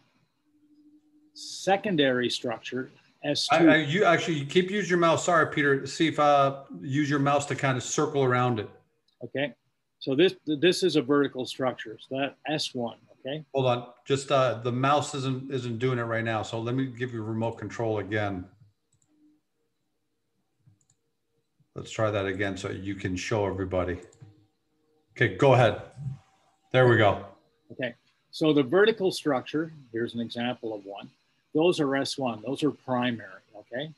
secondary 1.35 2.29
structure 2.29 2.91
as 3.25 3.47
I, 3.51 3.67
I, 3.67 3.77
you 3.77 4.05
actually 4.05 4.39
you 4.39 4.47
keep 4.47 4.71
use 4.71 4.91
your 4.91 4.99
mouse. 4.99 5.25
Sorry, 5.25 5.47
Peter. 5.47 5.87
See 5.87 6.09
if 6.09 6.19
uh 6.19 6.63
use 6.81 7.09
your 7.09 7.19
mouse 7.19 7.47
to 7.47 7.55
kind 7.55 7.77
of 7.77 7.83
circle 7.83 8.25
around 8.25 8.59
it. 8.59 8.69
Okay. 9.25 9.55
So 10.01 10.17
this 10.17 10.35
this 10.47 10.83
is 10.83 10.97
a 10.97 11.03
vertical 11.03 11.47
structure. 11.47 11.99
So 12.01 12.17
that 12.17 12.37
S1, 12.51 12.95
Okay. 13.25 13.45
Hold 13.55 13.67
on. 13.67 13.87
Just 14.05 14.33
uh, 14.33 14.55
the 14.55 14.73
mouse 14.73 15.15
isn't 15.15 15.53
isn't 15.53 15.79
doing 15.79 15.99
it 15.99 16.03
right 16.03 16.25
now. 16.25 16.43
So 16.43 16.61
let 16.61 16.75
me 16.75 16.87
give 16.87 17.13
you 17.13 17.23
remote 17.23 17.53
control 17.53 17.99
again. 17.99 18.45
Let's 21.75 21.91
try 21.91 22.11
that 22.11 22.27
again 22.27 22.57
so 22.57 22.71
you 22.71 22.95
can 22.95 23.17
show 23.17 23.47
everybody. 23.47 23.99
Okay, 25.17 25.37
go 25.37 25.55
ahead. 25.55 25.81
There 26.73 26.89
we 26.89 26.97
go. 26.97 27.25
Okay. 27.71 27.95
So 28.31 28.53
the 28.53 28.63
vertical 28.63 29.11
structure, 29.11 29.73
here's 29.93 30.15
an 30.15 30.21
example 30.21 30.75
of 30.75 30.85
one. 30.85 31.11
Those 31.55 31.81
are 31.81 31.87
S1, 31.87 32.43
those 32.43 32.63
are 32.63 32.71
primary, 32.71 33.29
okay? 33.55 33.93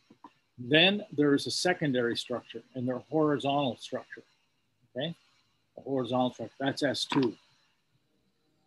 Then 0.59 1.04
there's 1.12 1.47
a 1.47 1.52
secondary 1.52 2.16
structure 2.16 2.62
and 2.75 2.87
they're 2.87 3.02
horizontal 3.11 3.76
structure, 3.76 4.25
okay? 4.97 5.14
A 5.78 5.81
horizontal 5.83 6.33
structure, 6.33 6.54
that's 6.59 6.83
S2. 6.83 7.37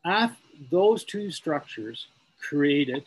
After 0.05 0.37
those 0.71 1.03
two 1.03 1.31
structures 1.31 2.07
created, 2.39 3.05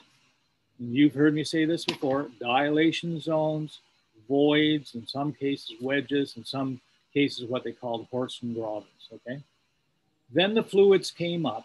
you've 0.79 1.15
heard 1.15 1.35
me 1.35 1.45
say 1.45 1.65
this 1.65 1.85
before, 1.85 2.29
dilation 2.41 3.21
zones, 3.21 3.81
voids, 4.29 4.95
in 4.95 5.07
some 5.07 5.33
cases 5.33 5.73
wedges, 5.81 6.37
in 6.37 6.45
some 6.45 6.81
cases 7.13 7.49
what 7.49 7.65
they 7.65 7.73
call 7.73 8.07
Horst 8.11 8.43
grabens, 8.43 8.85
okay? 9.13 9.43
Then 10.33 10.55
the 10.55 10.63
fluids 10.63 11.11
came 11.11 11.45
up. 11.45 11.65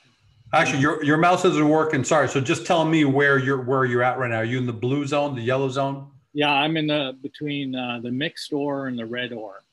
Actually, 0.54 0.80
your, 0.80 1.04
your 1.04 1.18
mouse 1.18 1.44
isn't 1.46 1.70
working. 1.70 2.04
Sorry. 2.04 2.28
So 2.28 2.40
just 2.40 2.66
tell 2.66 2.86
me 2.86 3.04
where 3.04 3.38
you're 3.38 3.62
where 3.62 3.84
you're 3.84 4.04
at 4.04 4.18
right 4.18 4.30
now. 4.30 4.38
Are 4.38 4.46
you 4.46 4.58
in 4.58 4.66
the 4.66 4.74
blue 4.74 5.06
zone, 5.06 5.36
the 5.36 5.42
yellow 5.42 5.70
zone? 5.70 6.08
Yeah, 6.34 6.52
I'm 6.52 6.78
in 6.78 6.88
the 6.88 7.18
between 7.22 7.76
uh, 7.76 8.00
the 8.02 8.12
mixed 8.12 8.54
ore 8.54 8.88
and 8.88 8.98
the 8.98 9.06
red 9.06 9.34
ore. 9.34 9.64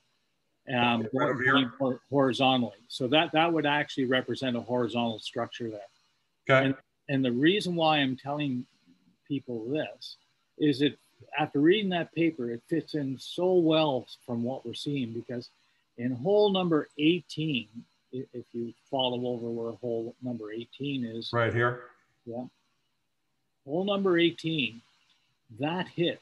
Um, 0.73 1.05
horizontally. 2.09 2.77
So 2.87 3.07
that 3.07 3.31
that 3.33 3.51
would 3.51 3.65
actually 3.65 4.05
represent 4.05 4.55
a 4.55 4.61
horizontal 4.61 5.19
structure 5.19 5.69
there. 5.69 5.81
Okay. 6.49 6.67
And, 6.67 6.75
and 7.09 7.25
the 7.25 7.31
reason 7.31 7.75
why 7.75 7.97
I'm 7.97 8.15
telling 8.15 8.65
people 9.27 9.65
this 9.69 10.17
is 10.57 10.79
that 10.79 10.97
after 11.37 11.59
reading 11.59 11.89
that 11.89 12.13
paper, 12.13 12.51
it 12.51 12.61
fits 12.69 12.93
in 12.93 13.17
so 13.19 13.55
well 13.55 14.07
from 14.25 14.43
what 14.43 14.65
we're 14.65 14.73
seeing 14.73 15.11
because 15.11 15.49
in 15.97 16.11
hole 16.11 16.51
number 16.51 16.87
18, 16.97 17.67
if 18.11 18.45
you 18.53 18.73
follow 18.89 19.25
over 19.27 19.49
where 19.49 19.73
hole 19.73 20.15
number 20.21 20.51
18 20.51 21.05
is. 21.05 21.31
Right 21.33 21.53
here. 21.53 21.83
Yeah. 22.25 22.45
Hole 23.65 23.85
number 23.85 24.17
18, 24.17 24.81
that 25.59 25.87
hit. 25.87 26.21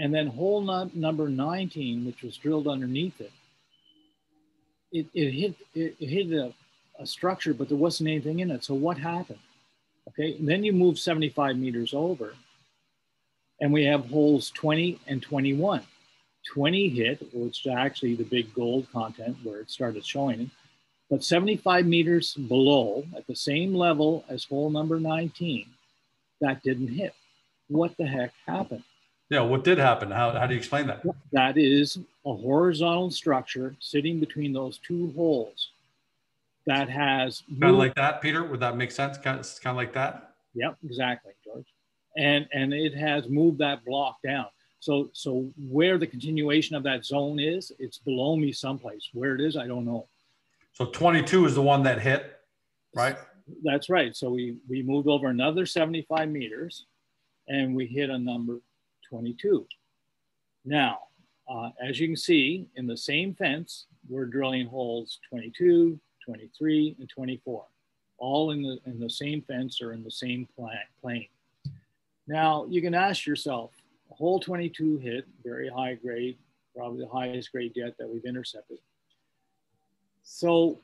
And 0.00 0.14
then 0.14 0.28
hole 0.28 0.62
number 0.94 1.28
19, 1.28 2.06
which 2.06 2.22
was 2.22 2.38
drilled 2.38 2.66
underneath 2.66 3.20
it, 3.20 3.32
it, 4.92 5.06
it 5.12 5.30
hit, 5.30 5.54
it, 5.74 5.94
it 6.00 6.06
hit 6.06 6.32
a, 6.32 6.54
a 6.98 7.06
structure, 7.06 7.52
but 7.52 7.68
there 7.68 7.76
wasn't 7.76 8.08
anything 8.08 8.40
in 8.40 8.50
it. 8.50 8.64
So 8.64 8.72
what 8.72 8.96
happened? 8.96 9.38
Okay, 10.08 10.36
and 10.38 10.48
then 10.48 10.64
you 10.64 10.72
move 10.72 10.98
75 10.98 11.58
meters 11.58 11.92
over, 11.92 12.34
and 13.60 13.70
we 13.74 13.84
have 13.84 14.06
holes 14.06 14.50
20 14.52 14.98
and 15.06 15.20
21. 15.20 15.82
20 16.54 16.88
hit, 16.88 17.34
which 17.34 17.66
is 17.66 17.72
actually 17.72 18.14
the 18.14 18.24
big 18.24 18.54
gold 18.54 18.86
content 18.90 19.36
where 19.44 19.60
it 19.60 19.70
started 19.70 20.04
showing, 20.04 20.50
but 21.10 21.22
75 21.22 21.84
meters 21.84 22.32
below 22.32 23.04
at 23.14 23.26
the 23.26 23.36
same 23.36 23.74
level 23.74 24.24
as 24.30 24.44
hole 24.44 24.70
number 24.70 24.98
19, 24.98 25.66
that 26.40 26.62
didn't 26.62 26.88
hit. 26.88 27.12
What 27.68 27.94
the 27.98 28.06
heck 28.06 28.32
happened? 28.46 28.82
Yeah, 29.30 29.42
what 29.42 29.62
did 29.62 29.78
happen? 29.78 30.10
How, 30.10 30.32
how 30.32 30.46
do 30.46 30.54
you 30.54 30.58
explain 30.58 30.88
that? 30.88 31.04
That 31.30 31.56
is 31.56 31.98
a 32.26 32.34
horizontal 32.34 33.12
structure 33.12 33.76
sitting 33.78 34.18
between 34.18 34.52
those 34.52 34.78
two 34.78 35.12
holes 35.12 35.70
that 36.66 36.88
has 36.88 37.44
kind 37.60 37.72
of 37.72 37.78
like 37.78 37.94
that, 37.94 38.20
Peter. 38.20 38.44
Would 38.44 38.58
that 38.60 38.76
make 38.76 38.90
sense? 38.90 39.16
Kind 39.16 39.38
of, 39.38 39.46
kind 39.62 39.72
of 39.72 39.76
like 39.76 39.92
that. 39.94 40.34
Yep, 40.54 40.78
exactly, 40.84 41.32
George. 41.44 41.66
And 42.16 42.48
and 42.52 42.74
it 42.74 42.92
has 42.94 43.28
moved 43.28 43.58
that 43.58 43.84
block 43.84 44.18
down. 44.22 44.46
So, 44.80 45.10
so 45.12 45.48
where 45.68 45.96
the 45.96 46.06
continuation 46.06 46.74
of 46.74 46.82
that 46.82 47.04
zone 47.04 47.38
is, 47.38 47.70
it's 47.78 47.98
below 47.98 48.34
me 48.34 48.50
someplace. 48.50 49.10
Where 49.12 49.34
it 49.34 49.40
is, 49.40 49.56
I 49.56 49.66
don't 49.66 49.84
know. 49.84 50.08
So 50.72 50.86
22 50.86 51.46
is 51.46 51.54
the 51.54 51.62
one 51.62 51.82
that 51.84 52.00
hit, 52.00 52.40
right? 52.94 53.16
That's 53.62 53.90
right. 53.90 54.16
So 54.16 54.30
we, 54.30 54.56
we 54.68 54.82
moved 54.82 55.06
over 55.06 55.28
another 55.28 55.66
75 55.66 56.28
meters 56.30 56.86
and 57.48 57.74
we 57.74 57.86
hit 57.86 58.08
a 58.08 58.18
number 58.18 58.60
22. 59.10 59.66
Now, 60.64 61.00
uh, 61.48 61.70
as 61.82 61.98
you 61.98 62.06
can 62.06 62.16
see 62.16 62.66
in 62.76 62.86
the 62.86 62.96
same 62.96 63.34
fence, 63.34 63.86
we're 64.08 64.26
drilling 64.26 64.66
holes 64.66 65.18
22, 65.28 65.98
23, 66.24 66.96
and 66.98 67.08
24, 67.08 67.64
all 68.18 68.52
in 68.52 68.62
the, 68.62 68.78
in 68.86 68.98
the 69.00 69.10
same 69.10 69.42
fence 69.42 69.82
or 69.82 69.92
in 69.92 70.02
the 70.02 70.10
same 70.10 70.48
plane. 71.02 71.26
Now, 72.26 72.66
you 72.68 72.80
can 72.80 72.94
ask 72.94 73.26
yourself, 73.26 73.72
hole 74.10 74.38
22 74.38 74.98
hit, 74.98 75.26
very 75.42 75.68
high 75.68 75.94
grade, 75.94 76.38
probably 76.76 77.00
the 77.00 77.08
highest 77.08 77.50
grade 77.50 77.72
yet 77.74 77.96
that 77.98 78.08
we've 78.08 78.24
intercepted. 78.24 78.78
So 80.22 80.78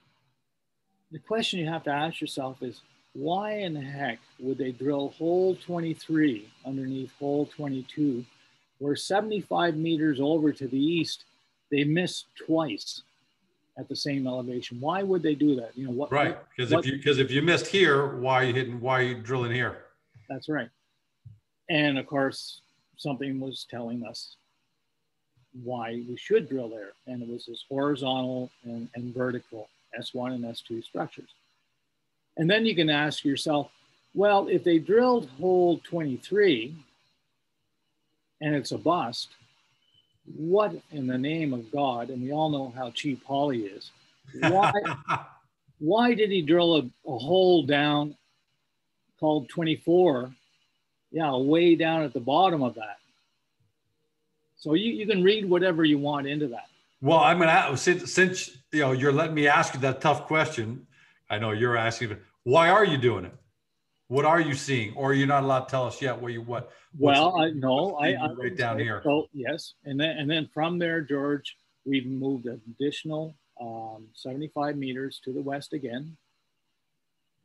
the 1.12 1.18
question 1.18 1.60
you 1.60 1.68
have 1.68 1.84
to 1.84 1.90
ask 1.90 2.20
yourself 2.20 2.62
is, 2.62 2.80
why 3.16 3.52
in 3.52 3.72
the 3.72 3.80
heck 3.80 4.18
would 4.38 4.58
they 4.58 4.72
drill 4.72 5.08
hole 5.10 5.56
23 5.56 6.48
underneath 6.66 7.10
hole 7.18 7.46
22, 7.46 8.24
where 8.78 8.94
75 8.94 9.76
meters 9.76 10.18
over 10.20 10.52
to 10.52 10.68
the 10.68 10.78
east, 10.78 11.24
they 11.70 11.82
missed 11.82 12.26
twice 12.46 13.02
at 13.78 13.88
the 13.88 13.96
same 13.96 14.26
elevation? 14.26 14.78
Why 14.80 15.02
would 15.02 15.22
they 15.22 15.34
do 15.34 15.56
that? 15.56 15.70
You 15.76 15.86
know 15.86 15.92
what? 15.92 16.12
Right, 16.12 16.36
because 16.54 16.72
if 16.72 16.84
you 16.84 16.96
because 16.98 17.18
if 17.18 17.30
you 17.30 17.40
missed 17.40 17.66
here, 17.66 18.16
why 18.16 18.42
are 18.42 18.44
you 18.44 18.54
hitting? 18.54 18.80
Why 18.80 19.00
are 19.00 19.04
you 19.04 19.14
drilling 19.14 19.52
here? 19.52 19.84
That's 20.28 20.50
right. 20.50 20.68
And 21.70 21.98
of 21.98 22.06
course, 22.06 22.60
something 22.98 23.40
was 23.40 23.66
telling 23.70 24.04
us 24.04 24.36
why 25.64 26.02
we 26.06 26.16
should 26.18 26.48
drill 26.48 26.68
there. 26.68 26.92
And 27.06 27.22
it 27.22 27.28
was 27.28 27.46
this 27.46 27.64
horizontal 27.68 28.50
and, 28.64 28.88
and 28.94 29.14
vertical 29.14 29.68
S1 29.98 30.34
and 30.34 30.44
S2 30.44 30.84
structures. 30.84 31.30
And 32.36 32.50
then 32.50 32.66
you 32.66 32.74
can 32.74 32.90
ask 32.90 33.24
yourself, 33.24 33.70
well, 34.14 34.48
if 34.48 34.64
they 34.64 34.78
drilled 34.78 35.28
hole 35.40 35.80
23 35.84 36.74
and 38.40 38.54
it's 38.54 38.72
a 38.72 38.78
bust, 38.78 39.28
what 40.36 40.74
in 40.90 41.06
the 41.06 41.18
name 41.18 41.52
of 41.52 41.70
God, 41.70 42.10
and 42.10 42.22
we 42.22 42.32
all 42.32 42.50
know 42.50 42.72
how 42.76 42.90
cheap 42.90 43.24
Hawley 43.24 43.62
is, 43.62 43.90
why, 44.40 44.72
why 45.78 46.14
did 46.14 46.30
he 46.30 46.42
drill 46.42 46.76
a, 46.76 47.10
a 47.10 47.18
hole 47.18 47.62
down 47.62 48.16
called 49.18 49.48
24 49.48 50.30
yeah, 51.16 51.34
way 51.34 51.76
down 51.76 52.02
at 52.02 52.12
the 52.12 52.20
bottom 52.20 52.62
of 52.62 52.74
that. 52.74 52.98
So 54.56 54.74
you, 54.74 54.92
you 54.92 55.06
can 55.06 55.22
read 55.22 55.48
whatever 55.48 55.84
you 55.84 55.98
want 55.98 56.26
into 56.26 56.48
that. 56.48 56.66
Well, 57.00 57.18
I'm 57.18 57.38
gonna 57.38 57.76
since 57.76 58.12
since 58.12 58.50
you 58.72 58.80
know 58.80 58.92
you're 58.92 59.12
letting 59.12 59.34
me 59.34 59.46
ask 59.46 59.74
you 59.74 59.80
that 59.80 60.00
tough 60.00 60.26
question. 60.26 60.86
I 61.28 61.38
know 61.38 61.52
you're 61.52 61.76
asking, 61.76 62.16
why 62.44 62.70
are 62.70 62.84
you 62.84 62.96
doing 62.96 63.24
it? 63.24 63.34
What 64.08 64.24
are 64.24 64.40
you 64.40 64.54
seeing, 64.54 64.94
or 64.94 65.14
you're 65.14 65.26
not 65.26 65.42
allowed 65.42 65.64
to 65.64 65.70
tell 65.70 65.86
us 65.86 66.00
yet? 66.00 66.20
What 66.20 66.32
you 66.32 66.40
what? 66.40 66.70
Well, 66.96 67.36
I 67.40 67.50
no, 67.50 67.96
I, 67.96 68.10
I 68.10 68.32
right 68.34 68.56
down 68.56 68.78
here. 68.78 69.00
So 69.02 69.26
yes, 69.32 69.74
and 69.84 69.98
then 69.98 70.16
and 70.18 70.30
then 70.30 70.48
from 70.54 70.78
there, 70.78 71.00
George, 71.00 71.56
we've 71.84 72.06
moved 72.06 72.46
an 72.46 72.60
additional 72.70 73.34
um, 73.60 74.06
75 74.14 74.76
meters 74.76 75.20
to 75.24 75.32
the 75.32 75.40
west 75.40 75.72
again. 75.72 76.16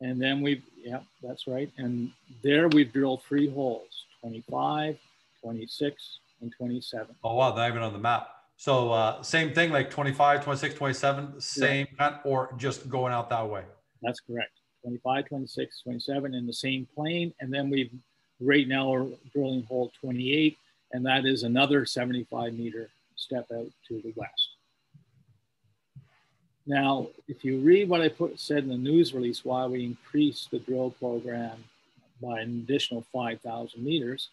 And 0.02 0.20
then 0.20 0.42
we've, 0.42 0.64
yeah, 0.76 1.02
that's 1.22 1.48
right. 1.48 1.72
And 1.78 2.12
there 2.44 2.68
we've 2.68 2.92
drilled 2.92 3.24
three 3.24 3.50
holes 3.50 4.06
25, 4.22 4.98
26, 5.42 6.20
and 6.42 6.52
27. 6.58 7.16
Oh, 7.24 7.36
wow. 7.36 7.56
Not 7.56 7.70
even 7.70 7.84
on 7.84 7.94
the 7.94 8.00
map. 8.00 8.30
So 8.62 8.92
uh, 8.92 9.24
same 9.24 9.56
thing, 9.56 9.72
like 9.72 9.90
25, 9.90 10.44
26, 10.44 10.76
27, 10.76 11.42
same 11.42 11.88
yeah. 12.00 12.20
or 12.24 12.54
just 12.58 12.88
going 12.90 13.12
out 13.12 13.28
that 13.32 13.50
way? 13.50 13.64
That's 14.04 14.20
correct. 14.20 14.52
25, 14.84 15.30
26, 15.30 15.82
27 15.82 16.36
in 16.36 16.46
the 16.46 16.54
same 16.54 16.88
plane. 16.94 17.34
And 17.40 17.52
then 17.52 17.72
we've 17.72 17.90
right 18.40 18.68
now 18.68 18.92
we're 18.92 19.08
drilling 19.34 19.64
hole 19.64 19.92
28, 20.00 20.56
and 20.92 21.04
that 21.08 21.26
is 21.26 21.42
another 21.42 21.88
75 21.88 22.54
meter 22.54 22.92
step 23.16 23.48
out 23.52 23.66
to 23.88 24.00
the 24.04 24.14
west. 24.16 24.50
Now, 26.68 27.08
if 27.28 27.44
you 27.44 27.58
read 27.62 27.90
what 27.90 28.02
I 28.02 28.10
put 28.10 28.40
said 28.40 28.60
in 28.60 28.70
the 28.70 28.78
news 28.78 29.12
release, 29.12 29.44
why 29.44 29.66
we 29.66 29.86
increased 29.86 30.52
the 30.52 30.60
drill 30.60 30.92
program 31.00 31.64
by 32.22 32.42
an 32.42 32.64
additional 32.64 33.04
5,000 33.12 33.84
meters, 33.84 34.30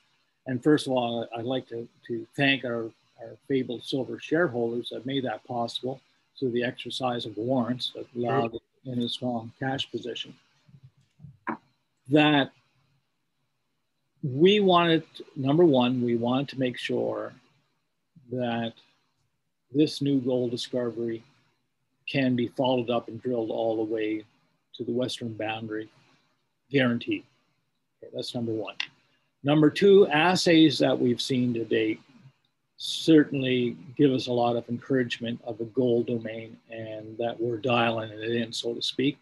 and 0.47 0.63
first 0.63 0.87
of 0.87 0.93
all, 0.93 1.27
I'd 1.35 1.47
like 1.47 1.67
to, 1.69 1.89
to 2.09 2.27
thank 2.37 2.67
our, 2.67 2.91
our 3.21 3.37
fabled 3.49 3.85
silver 3.85 4.19
shareholders 4.19 4.91
that 4.91 5.07
made 5.07 5.25
that 5.25 5.45
possible 5.45 6.01
through 6.39 6.51
the 6.51 6.65
exercise 6.65 7.27
of 7.27 7.37
warrants 7.37 7.93
that 7.95 8.07
allowed 8.17 8.57
in 8.85 9.03
a 9.03 9.09
strong 9.09 9.53
cash 9.59 9.91
position. 9.91 10.35
That 12.11 12.53
we 14.23 14.61
wanted, 14.61 15.05
number 15.37 15.65
one, 15.65 16.03
we 16.03 16.17
wanted 16.17 16.49
to 16.49 16.59
make 16.59 16.79
sure 16.79 17.33
that 18.31 18.73
this 19.73 20.01
new 20.01 20.21
gold 20.21 20.51
discovery 20.51 21.23
can 22.11 22.35
be 22.35 22.49
followed 22.49 22.91
up 22.91 23.09
and 23.09 23.21
drilled 23.21 23.51
all 23.51 23.77
the 23.77 23.93
way 23.93 24.25
to 24.75 24.85
the 24.85 24.93
western 24.93 25.35
boundary, 25.35 25.89
guaranteed. 26.71 27.25
Okay, 28.03 28.11
that's 28.15 28.35
number 28.35 28.53
one. 28.53 28.75
Number 29.45 29.71
two, 29.71 30.07
assays 30.09 30.79
that 30.79 30.99
we've 30.99 31.21
seen 31.21 31.53
to 31.55 31.65
date 31.65 32.01
certainly 32.79 33.77
give 33.97 34.13
us 34.13 34.29
a 34.29 34.33
lot 34.33 34.57
of 34.57 34.67
encouragement 34.69 35.41
of 35.45 35.59
the 35.59 35.65
gold 35.65 36.07
domain 36.07 36.57
and 36.71 37.19
that 37.19 37.39
we're 37.39 37.59
dialing 37.59 38.11
it 38.11 38.31
in, 38.31 38.53
so 38.53 38.73
to 38.73 38.81
speak. 38.81 39.19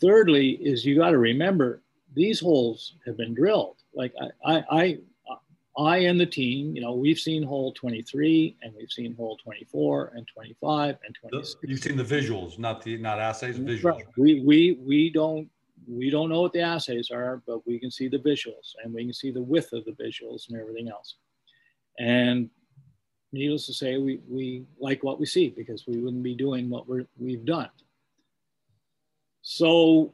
Thirdly, 0.00 0.50
is 0.60 0.84
you 0.84 0.96
got 0.96 1.10
to 1.10 1.18
remember 1.18 1.80
these 2.14 2.40
holes 2.40 2.94
have 3.06 3.16
been 3.16 3.32
drilled. 3.32 3.76
Like 3.94 4.12
I, 4.44 4.56
I, 4.56 4.64
I, 4.70 4.98
I 5.78 5.96
and 5.98 6.20
the 6.20 6.26
team, 6.26 6.74
you 6.74 6.82
know, 6.82 6.94
we've 6.94 7.18
seen 7.18 7.44
hole 7.44 7.72
23 7.74 8.56
and 8.62 8.74
we've 8.76 8.90
seen 8.90 9.14
hole 9.14 9.36
24 9.36 10.12
and 10.16 10.26
25 10.26 10.96
and 11.06 11.14
26. 11.14 11.56
You've 11.62 11.78
seen 11.78 11.96
the 11.96 12.02
visuals, 12.02 12.58
not 12.58 12.82
the 12.82 12.96
not 12.98 13.20
assays, 13.20 13.56
visuals. 13.56 13.84
Right. 13.84 14.04
We 14.16 14.40
we 14.40 14.80
we 14.84 15.10
don't 15.10 15.48
we 15.90 16.10
don't 16.10 16.30
know 16.30 16.42
what 16.42 16.52
the 16.52 16.60
assays 16.60 17.10
are, 17.10 17.42
but 17.46 17.66
we 17.66 17.78
can 17.78 17.90
see 17.90 18.08
the 18.08 18.18
visuals 18.18 18.74
and 18.82 18.94
we 18.94 19.04
can 19.04 19.12
see 19.12 19.30
the 19.30 19.42
width 19.42 19.72
of 19.72 19.84
the 19.84 19.92
visuals 19.92 20.48
and 20.48 20.60
everything 20.60 20.88
else. 20.88 21.16
And 21.98 22.48
needless 23.32 23.66
to 23.66 23.74
say, 23.74 23.98
we, 23.98 24.20
we 24.28 24.64
like 24.78 25.02
what 25.02 25.18
we 25.18 25.26
see 25.26 25.48
because 25.48 25.86
we 25.86 25.98
wouldn't 25.98 26.22
be 26.22 26.34
doing 26.34 26.70
what 26.70 26.88
we're, 26.88 27.06
we've 27.18 27.44
done. 27.44 27.70
So 29.42 30.12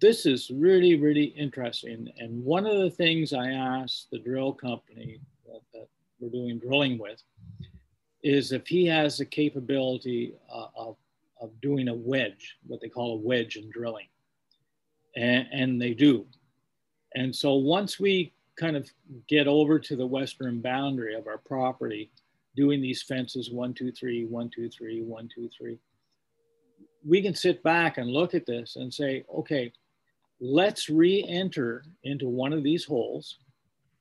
this 0.00 0.26
is 0.26 0.50
really, 0.50 0.96
really 0.96 1.24
interesting. 1.24 2.08
And 2.18 2.44
one 2.44 2.66
of 2.66 2.78
the 2.78 2.90
things 2.90 3.32
I 3.32 3.50
asked 3.50 4.08
the 4.10 4.18
drill 4.18 4.52
company 4.52 5.20
that, 5.46 5.60
that 5.74 5.88
we're 6.20 6.30
doing 6.30 6.58
drilling 6.58 6.98
with 6.98 7.22
is 8.22 8.52
if 8.52 8.66
he 8.66 8.86
has 8.86 9.18
the 9.18 9.24
capability 9.24 10.34
uh, 10.52 10.66
of, 10.76 10.96
of 11.40 11.50
doing 11.60 11.88
a 11.88 11.94
wedge, 11.94 12.56
what 12.66 12.80
they 12.80 12.88
call 12.88 13.14
a 13.14 13.20
wedge 13.20 13.56
in 13.56 13.70
drilling 13.70 14.06
and, 15.16 15.46
and 15.52 15.82
they 15.82 15.94
do. 15.94 16.26
And 17.14 17.34
so 17.34 17.54
once 17.54 17.98
we 17.98 18.32
kind 18.56 18.76
of 18.76 18.88
get 19.28 19.48
over 19.48 19.78
to 19.78 19.96
the 19.96 20.06
western 20.06 20.60
boundary 20.60 21.14
of 21.14 21.26
our 21.26 21.38
property, 21.38 22.10
doing 22.56 22.80
these 22.80 23.02
fences 23.02 23.50
one, 23.50 23.74
two, 23.74 23.92
three, 23.92 24.24
one, 24.26 24.50
two, 24.54 24.68
three, 24.68 25.02
one, 25.02 25.28
two, 25.34 25.48
three, 25.56 25.78
we 27.06 27.22
can 27.22 27.34
sit 27.34 27.62
back 27.62 27.98
and 27.98 28.10
look 28.10 28.34
at 28.34 28.46
this 28.46 28.76
and 28.76 28.92
say, 28.92 29.24
okay, 29.34 29.72
let's 30.40 30.88
re-enter 30.88 31.84
into 32.04 32.28
one 32.28 32.52
of 32.52 32.62
these 32.62 32.84
holes 32.84 33.38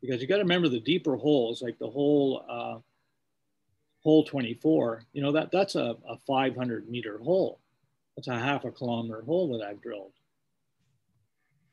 because 0.02 0.22
you 0.22 0.28
got 0.28 0.38
to 0.38 0.44
remember 0.44 0.70
the 0.70 0.80
deeper 0.80 1.16
holes, 1.16 1.62
like 1.62 1.78
the 1.80 1.90
hole 1.90 2.44
uh, 2.50 2.78
hole 4.02 4.24
24, 4.24 5.04
you 5.14 5.22
know, 5.22 5.32
that 5.32 5.52
that's 5.52 5.76
a, 5.76 5.96
a 6.08 6.18
500 6.26 6.90
meter 6.90 7.18
hole. 7.20 7.60
That's 8.16 8.28
a 8.28 8.40
half 8.40 8.66
a 8.66 8.72
kilometer 8.72 9.22
hole 9.22 9.58
that 9.58 9.66
I've 9.66 9.82
drilled. 9.82 10.12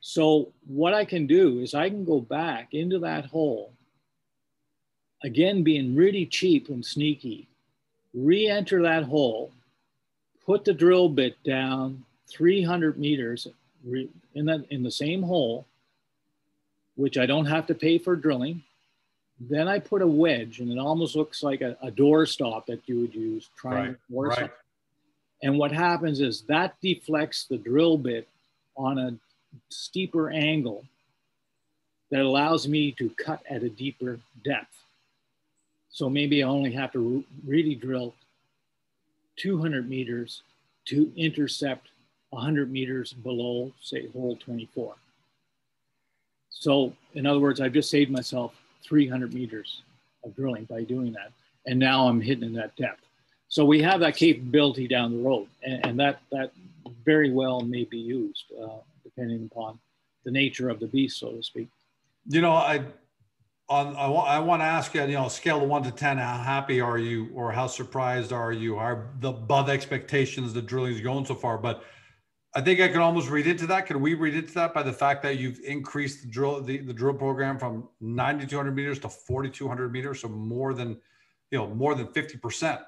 So 0.08 0.52
what 0.68 0.94
I 0.94 1.04
can 1.04 1.26
do 1.26 1.58
is 1.58 1.74
I 1.74 1.88
can 1.88 2.04
go 2.04 2.20
back 2.20 2.72
into 2.72 3.00
that 3.00 3.26
hole, 3.26 3.72
again, 5.24 5.64
being 5.64 5.96
really 5.96 6.26
cheap 6.26 6.68
and 6.68 6.86
sneaky, 6.86 7.48
re-enter 8.14 8.80
that 8.82 9.02
hole, 9.02 9.50
put 10.46 10.64
the 10.64 10.72
drill 10.72 11.08
bit 11.08 11.42
down 11.42 12.04
300 12.28 12.96
meters 12.96 13.48
in, 13.84 14.46
that, 14.46 14.64
in 14.70 14.84
the 14.84 14.92
same 14.92 15.24
hole, 15.24 15.66
which 16.94 17.18
I 17.18 17.26
don't 17.26 17.46
have 17.46 17.66
to 17.66 17.74
pay 17.74 17.98
for 17.98 18.14
drilling. 18.14 18.62
Then 19.40 19.66
I 19.66 19.80
put 19.80 20.02
a 20.02 20.06
wedge 20.06 20.60
and 20.60 20.70
it 20.70 20.78
almost 20.78 21.16
looks 21.16 21.42
like 21.42 21.62
a, 21.62 21.76
a 21.82 21.90
door 21.90 22.26
stop 22.26 22.66
that 22.66 22.80
you 22.86 23.00
would 23.00 23.14
use 23.14 23.50
trying 23.56 23.96
right, 24.08 24.38
right. 24.38 24.50
And 25.42 25.58
what 25.58 25.72
happens 25.72 26.20
is 26.20 26.42
that 26.42 26.76
deflects 26.80 27.46
the 27.46 27.58
drill 27.58 27.98
bit 27.98 28.28
on 28.76 28.98
a 28.98 29.18
steeper 29.68 30.30
angle 30.30 30.84
that 32.10 32.20
allows 32.20 32.68
me 32.68 32.92
to 32.92 33.10
cut 33.10 33.42
at 33.50 33.62
a 33.62 33.68
deeper 33.68 34.20
depth. 34.44 34.76
So 35.90 36.08
maybe 36.08 36.42
I 36.42 36.46
only 36.46 36.72
have 36.72 36.92
to 36.92 37.24
really 37.46 37.74
drill 37.74 38.14
200 39.36 39.88
meters 39.88 40.42
to 40.86 41.12
intercept 41.16 41.88
100 42.30 42.70
meters 42.70 43.12
below, 43.12 43.72
say, 43.80 44.08
hole 44.08 44.36
24. 44.36 44.94
So, 46.50 46.92
in 47.14 47.26
other 47.26 47.40
words, 47.40 47.60
I've 47.60 47.72
just 47.72 47.90
saved 47.90 48.10
myself 48.10 48.54
300 48.82 49.34
meters 49.34 49.82
of 50.24 50.34
drilling 50.34 50.64
by 50.64 50.82
doing 50.82 51.12
that. 51.12 51.32
And 51.66 51.78
now 51.78 52.06
I'm 52.06 52.20
hitting 52.20 52.52
that 52.54 52.76
depth. 52.76 53.02
So 53.48 53.64
we 53.64 53.80
have 53.82 54.00
that 54.00 54.16
capability 54.16 54.88
down 54.88 55.16
the 55.16 55.22
road, 55.22 55.48
and, 55.62 55.84
and 55.86 56.00
that, 56.00 56.20
that 56.32 56.52
very 57.04 57.30
well 57.30 57.60
may 57.60 57.84
be 57.84 57.98
used. 57.98 58.44
Uh, 58.60 58.78
depending 59.16 59.48
upon 59.50 59.78
the 60.24 60.30
nature 60.30 60.68
of 60.68 60.80
the 60.80 60.86
beast, 60.86 61.18
so 61.18 61.32
to 61.32 61.42
speak. 61.42 61.68
You 62.26 62.40
know, 62.40 62.52
I 62.52 62.84
on 63.68 63.96
I, 63.96 64.06
I 64.06 64.38
want 64.38 64.60
to 64.60 64.66
ask 64.66 64.94
you, 64.94 65.02
you 65.02 65.14
know, 65.14 65.28
scale 65.28 65.62
of 65.62 65.68
one 65.68 65.82
to 65.84 65.90
ten, 65.90 66.18
how 66.18 66.38
happy 66.38 66.80
are 66.80 66.98
you, 66.98 67.30
or 67.34 67.52
how 67.52 67.66
surprised 67.66 68.32
are 68.32 68.52
you? 68.52 68.76
Are 68.76 69.08
the 69.20 69.30
above 69.30 69.68
expectations 69.68 70.52
the 70.52 70.62
drilling 70.62 70.94
is 70.94 71.00
going 71.00 71.24
so 71.24 71.34
far? 71.34 71.58
But 71.58 71.84
I 72.54 72.60
think 72.60 72.80
I 72.80 72.88
can 72.88 73.00
almost 73.00 73.28
read 73.28 73.46
into 73.46 73.66
that. 73.68 73.86
Can 73.86 74.00
we 74.00 74.14
read 74.14 74.34
into 74.34 74.54
that 74.54 74.72
by 74.72 74.82
the 74.82 74.92
fact 74.92 75.22
that 75.22 75.38
you've 75.38 75.60
increased 75.60 76.22
the 76.22 76.28
drill 76.28 76.60
the, 76.62 76.78
the 76.78 76.92
drill 76.92 77.14
program 77.14 77.58
from 77.58 77.88
9,200 78.00 78.74
meters 78.74 78.98
to 79.00 79.08
4,200 79.08 79.92
meters, 79.92 80.20
so 80.20 80.28
more 80.28 80.74
than 80.74 80.98
you 81.50 81.58
know 81.58 81.68
more 81.68 81.94
than 81.94 82.08
50 82.08 82.38
percent. 82.38 82.80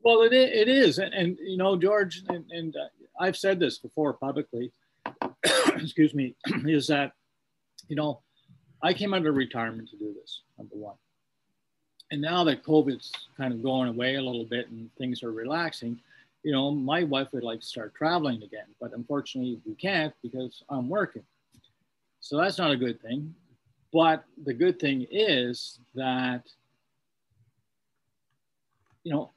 Well, 0.00 0.22
it, 0.22 0.32
it 0.32 0.68
is, 0.68 0.98
and, 0.98 1.12
and 1.12 1.36
you 1.40 1.56
know, 1.56 1.76
George, 1.76 2.22
and, 2.28 2.44
and 2.52 2.76
uh, 2.76 2.86
I've 3.18 3.36
said 3.36 3.58
this 3.58 3.78
before 3.78 4.12
publicly, 4.12 4.72
excuse 5.76 6.14
me, 6.14 6.34
is 6.66 6.86
that, 6.88 7.12
you 7.88 7.96
know, 7.96 8.20
I 8.82 8.92
came 8.92 9.14
out 9.14 9.26
of 9.26 9.34
retirement 9.34 9.88
to 9.90 9.96
do 9.96 10.14
this, 10.20 10.42
number 10.58 10.76
one. 10.76 10.96
And 12.10 12.20
now 12.20 12.44
that 12.44 12.62
COVID's 12.62 13.10
kind 13.36 13.52
of 13.52 13.62
going 13.62 13.88
away 13.88 14.14
a 14.14 14.22
little 14.22 14.44
bit 14.44 14.68
and 14.70 14.90
things 14.96 15.22
are 15.22 15.32
relaxing, 15.32 15.98
you 16.44 16.52
know, 16.52 16.70
my 16.70 17.02
wife 17.02 17.32
would 17.32 17.42
like 17.42 17.60
to 17.60 17.66
start 17.66 17.94
traveling 17.94 18.42
again, 18.42 18.66
but 18.80 18.92
unfortunately 18.92 19.60
we 19.66 19.74
can't 19.74 20.14
because 20.22 20.62
I'm 20.68 20.88
working. 20.88 21.24
So 22.20 22.36
that's 22.36 22.58
not 22.58 22.70
a 22.70 22.76
good 22.76 23.00
thing. 23.02 23.34
But 23.92 24.24
the 24.44 24.54
good 24.54 24.78
thing 24.78 25.06
is 25.10 25.80
that, 25.94 26.42
you 29.02 29.12
know, 29.12 29.32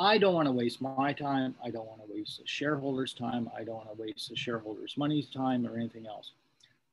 I 0.00 0.16
don't 0.16 0.32
want 0.32 0.46
to 0.46 0.52
waste 0.52 0.80
my 0.80 1.12
time. 1.12 1.54
I 1.62 1.68
don't 1.68 1.86
want 1.86 2.00
to 2.00 2.10
waste 2.10 2.38
the 2.38 2.46
shareholders' 2.46 3.12
time. 3.12 3.50
I 3.54 3.64
don't 3.64 3.74
want 3.74 3.94
to 3.94 4.02
waste 4.02 4.30
the 4.30 4.36
shareholders' 4.36 4.96
money's 4.96 5.28
time 5.28 5.66
or 5.66 5.76
anything 5.76 6.06
else. 6.06 6.32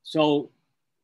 So 0.02 0.50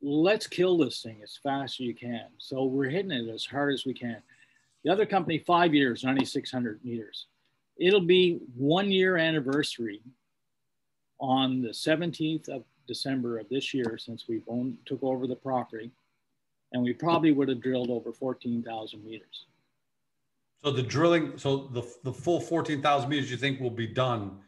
let's 0.02 0.46
kill 0.46 0.76
this 0.76 1.02
thing 1.02 1.20
as 1.22 1.38
fast 1.42 1.80
as 1.80 1.86
you 1.86 1.94
can. 1.94 2.26
So 2.36 2.64
we're 2.64 2.90
hitting 2.90 3.10
it 3.10 3.30
as 3.30 3.46
hard 3.46 3.72
as 3.72 3.86
we 3.86 3.94
can. 3.94 4.18
The 4.84 4.92
other 4.92 5.06
company, 5.06 5.38
five 5.38 5.72
years, 5.72 6.04
9,600 6.04 6.84
meters. 6.84 7.24
It'll 7.78 8.02
be 8.02 8.38
one 8.54 8.90
year 8.90 9.16
anniversary 9.16 10.02
on 11.20 11.62
the 11.62 11.70
17th 11.70 12.50
of 12.50 12.64
December 12.86 13.38
of 13.38 13.48
this 13.48 13.72
year 13.72 13.96
since 13.96 14.28
we 14.28 14.42
took 14.84 15.02
over 15.02 15.26
the 15.26 15.36
property. 15.36 15.90
And 16.74 16.82
we 16.82 16.92
probably 16.92 17.32
would 17.32 17.48
have 17.48 17.62
drilled 17.62 17.88
over 17.88 18.12
14,000 18.12 19.02
meters. 19.02 19.46
So 20.64 20.70
the 20.70 20.82
drilling, 20.82 21.36
so 21.36 21.68
the, 21.74 21.82
the 22.04 22.12
full 22.12 22.40
14,000 22.40 23.06
meters 23.06 23.30
you 23.30 23.36
think 23.36 23.60
will 23.60 23.68
be 23.68 23.86
done 23.86 24.38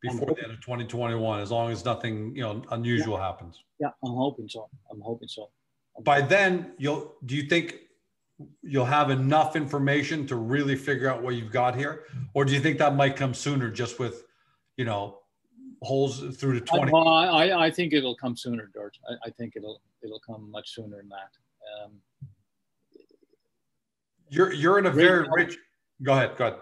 before 0.00 0.32
the 0.32 0.44
end 0.44 0.52
of 0.52 0.60
2021, 0.60 1.40
as 1.40 1.50
long 1.50 1.72
as 1.72 1.84
nothing, 1.84 2.32
you 2.36 2.42
know, 2.42 2.62
unusual 2.70 3.16
yeah. 3.16 3.26
happens. 3.26 3.64
Yeah, 3.80 3.88
I'm 4.04 4.12
hoping 4.12 4.48
so. 4.48 4.68
I'm 4.88 5.00
hoping 5.00 5.26
so. 5.26 5.50
By 6.02 6.20
then, 6.20 6.74
you'll, 6.78 7.14
do 7.24 7.34
you 7.34 7.48
think 7.48 7.80
you'll 8.62 8.84
have 8.84 9.10
enough 9.10 9.56
information 9.56 10.28
to 10.28 10.36
really 10.36 10.76
figure 10.76 11.10
out 11.10 11.24
what 11.24 11.34
you've 11.34 11.50
got 11.50 11.74
here? 11.74 12.04
Or 12.34 12.44
do 12.44 12.52
you 12.52 12.60
think 12.60 12.78
that 12.78 12.94
might 12.94 13.16
come 13.16 13.34
sooner 13.34 13.68
just 13.68 13.98
with, 13.98 14.22
you 14.76 14.84
know, 14.84 15.18
holes 15.82 16.20
through 16.36 16.60
to 16.60 16.60
20? 16.60 16.92
Well, 16.92 17.08
I, 17.08 17.50
I 17.50 17.70
think 17.72 17.94
it'll 17.94 18.16
come 18.16 18.36
sooner, 18.36 18.70
George. 18.72 19.00
I, 19.10 19.26
I 19.26 19.30
think 19.30 19.54
it'll, 19.56 19.80
it'll 20.04 20.22
come 20.24 20.52
much 20.52 20.72
sooner 20.72 20.98
than 20.98 21.08
that. 21.08 21.30
Um, 21.84 21.92
you're 24.28 24.52
you're 24.52 24.78
in 24.78 24.86
a 24.86 24.90
very 24.90 25.28
rich. 25.32 25.56
Go 26.02 26.12
ahead. 26.12 26.36
Go 26.36 26.46
ahead. 26.46 26.58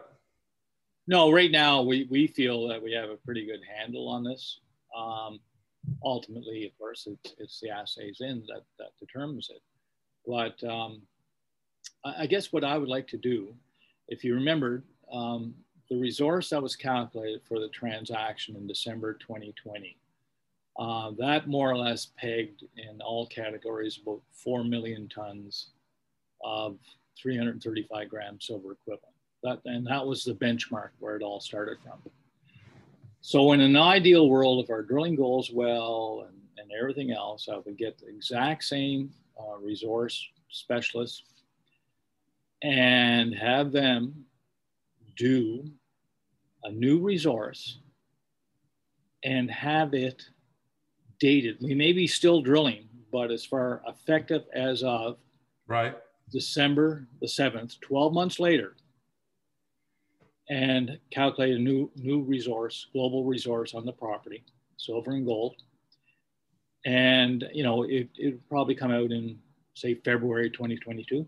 No, 1.07 1.33
right 1.33 1.51
now 1.51 1.83
we 1.83 2.07
we 2.11 2.27
feel 2.27 2.69
that 2.69 2.83
we 2.83 2.93
have 2.93 3.11
a 3.11 3.17
pretty 3.17 3.45
good 3.45 3.61
handle 3.77 4.09
on 4.09 4.23
this. 4.23 4.61
Um, 4.97 5.41
ultimately, 6.05 6.67
of 6.67 6.79
course, 6.79 7.07
it's, 7.07 7.35
it's 7.39 7.61
the 7.61 7.71
assays 7.71 8.19
in 8.21 8.45
that 8.49 8.63
that 8.79 8.91
determines 9.01 9.51
it. 9.51 9.63
But 10.27 10.63
um, 10.69 11.03
I, 12.05 12.23
I 12.23 12.27
guess 12.27 12.53
what 12.53 12.65
I 12.65 12.79
would 12.79 12.89
like 12.89 13.09
to 13.09 13.17
do, 13.17 13.55
if 14.09 14.23
you 14.23 14.35
remember, 14.35 14.85
um, 15.13 15.55
the 15.91 15.99
resource 15.99 16.51
that 16.51 16.63
was 16.63 16.77
calculated 16.77 17.43
for 17.47 17.59
the 17.59 17.69
transaction 17.69 18.57
in 18.57 18.67
December 18.67 19.15
2020, 19.15 19.99
uh, 20.79 21.11
that 21.19 21.49
more 21.49 21.71
or 21.71 21.77
less 21.77 22.13
pegged 22.17 22.65
in 22.77 23.01
all 23.03 23.27
categories 23.27 23.99
about 24.01 24.23
4 24.33 24.65
million 24.65 25.09
tons 25.09 25.71
of 26.43 26.79
335 27.21 28.09
gram 28.09 28.39
silver 28.41 28.73
equivalent. 28.73 29.12
That, 29.43 29.61
and 29.65 29.87
that 29.87 30.07
was 30.07 30.25
the 30.25 30.35
benchmark 30.35 30.91
where 30.99 31.17
it 31.17 31.23
all 31.23 31.41
started 31.41 31.79
from. 31.83 31.99
So 33.21 33.53
in 33.53 33.61
an 33.61 33.77
ideal 33.77 34.29
world, 34.29 34.65
if 34.65 34.71
our 34.71 34.83
drilling 34.83 35.15
goes 35.15 35.51
well 35.53 36.27
and, 36.29 36.39
and 36.59 36.71
everything 36.79 37.13
else, 37.13 37.49
I 37.49 37.59
would 37.59 37.77
get 37.77 37.99
the 37.99 38.09
exact 38.09 38.65
same 38.65 39.11
uh, 39.39 39.59
resource 39.59 40.29
specialists 40.49 41.25
and 42.63 43.35
have 43.35 43.73
them 43.73 44.25
do 45.17 45.65
a 46.65 46.71
new 46.71 47.01
resource 47.01 47.79
and 49.25 49.51
have 49.51 49.95
it 49.95 50.25
dated. 51.21 51.59
We 51.61 51.75
may 51.75 51.93
be 51.93 52.07
still 52.07 52.43
drilling, 52.43 52.89
but 53.13 53.31
as 53.31 53.45
far 53.45 53.83
effective 53.87 54.45
as 54.55 54.83
of 54.83 55.19
right 55.67 55.97
December 56.31 57.07
the 57.21 57.27
7th, 57.27 57.79
12 57.81 58.13
months 58.13 58.41
later, 58.41 58.75
and 60.53 60.99
calculate 61.11 61.55
a 61.55 61.59
new 61.59 61.91
new 61.97 62.21
resource, 62.21 62.89
global 62.93 63.25
resource 63.25 63.73
on 63.75 63.87
the 63.87 63.93
property, 63.93 64.45
silver 64.77 65.13
and 65.13 65.25
gold. 65.25 65.55
And 66.85 67.49
you 67.55 67.65
know, 67.65 67.85
it 67.85 68.11
it 68.17 68.47
probably 68.51 68.75
come 68.75 68.91
out 68.91 69.11
in 69.13 69.39
say 69.75 69.95
February 69.95 70.51
2022. 70.51 71.27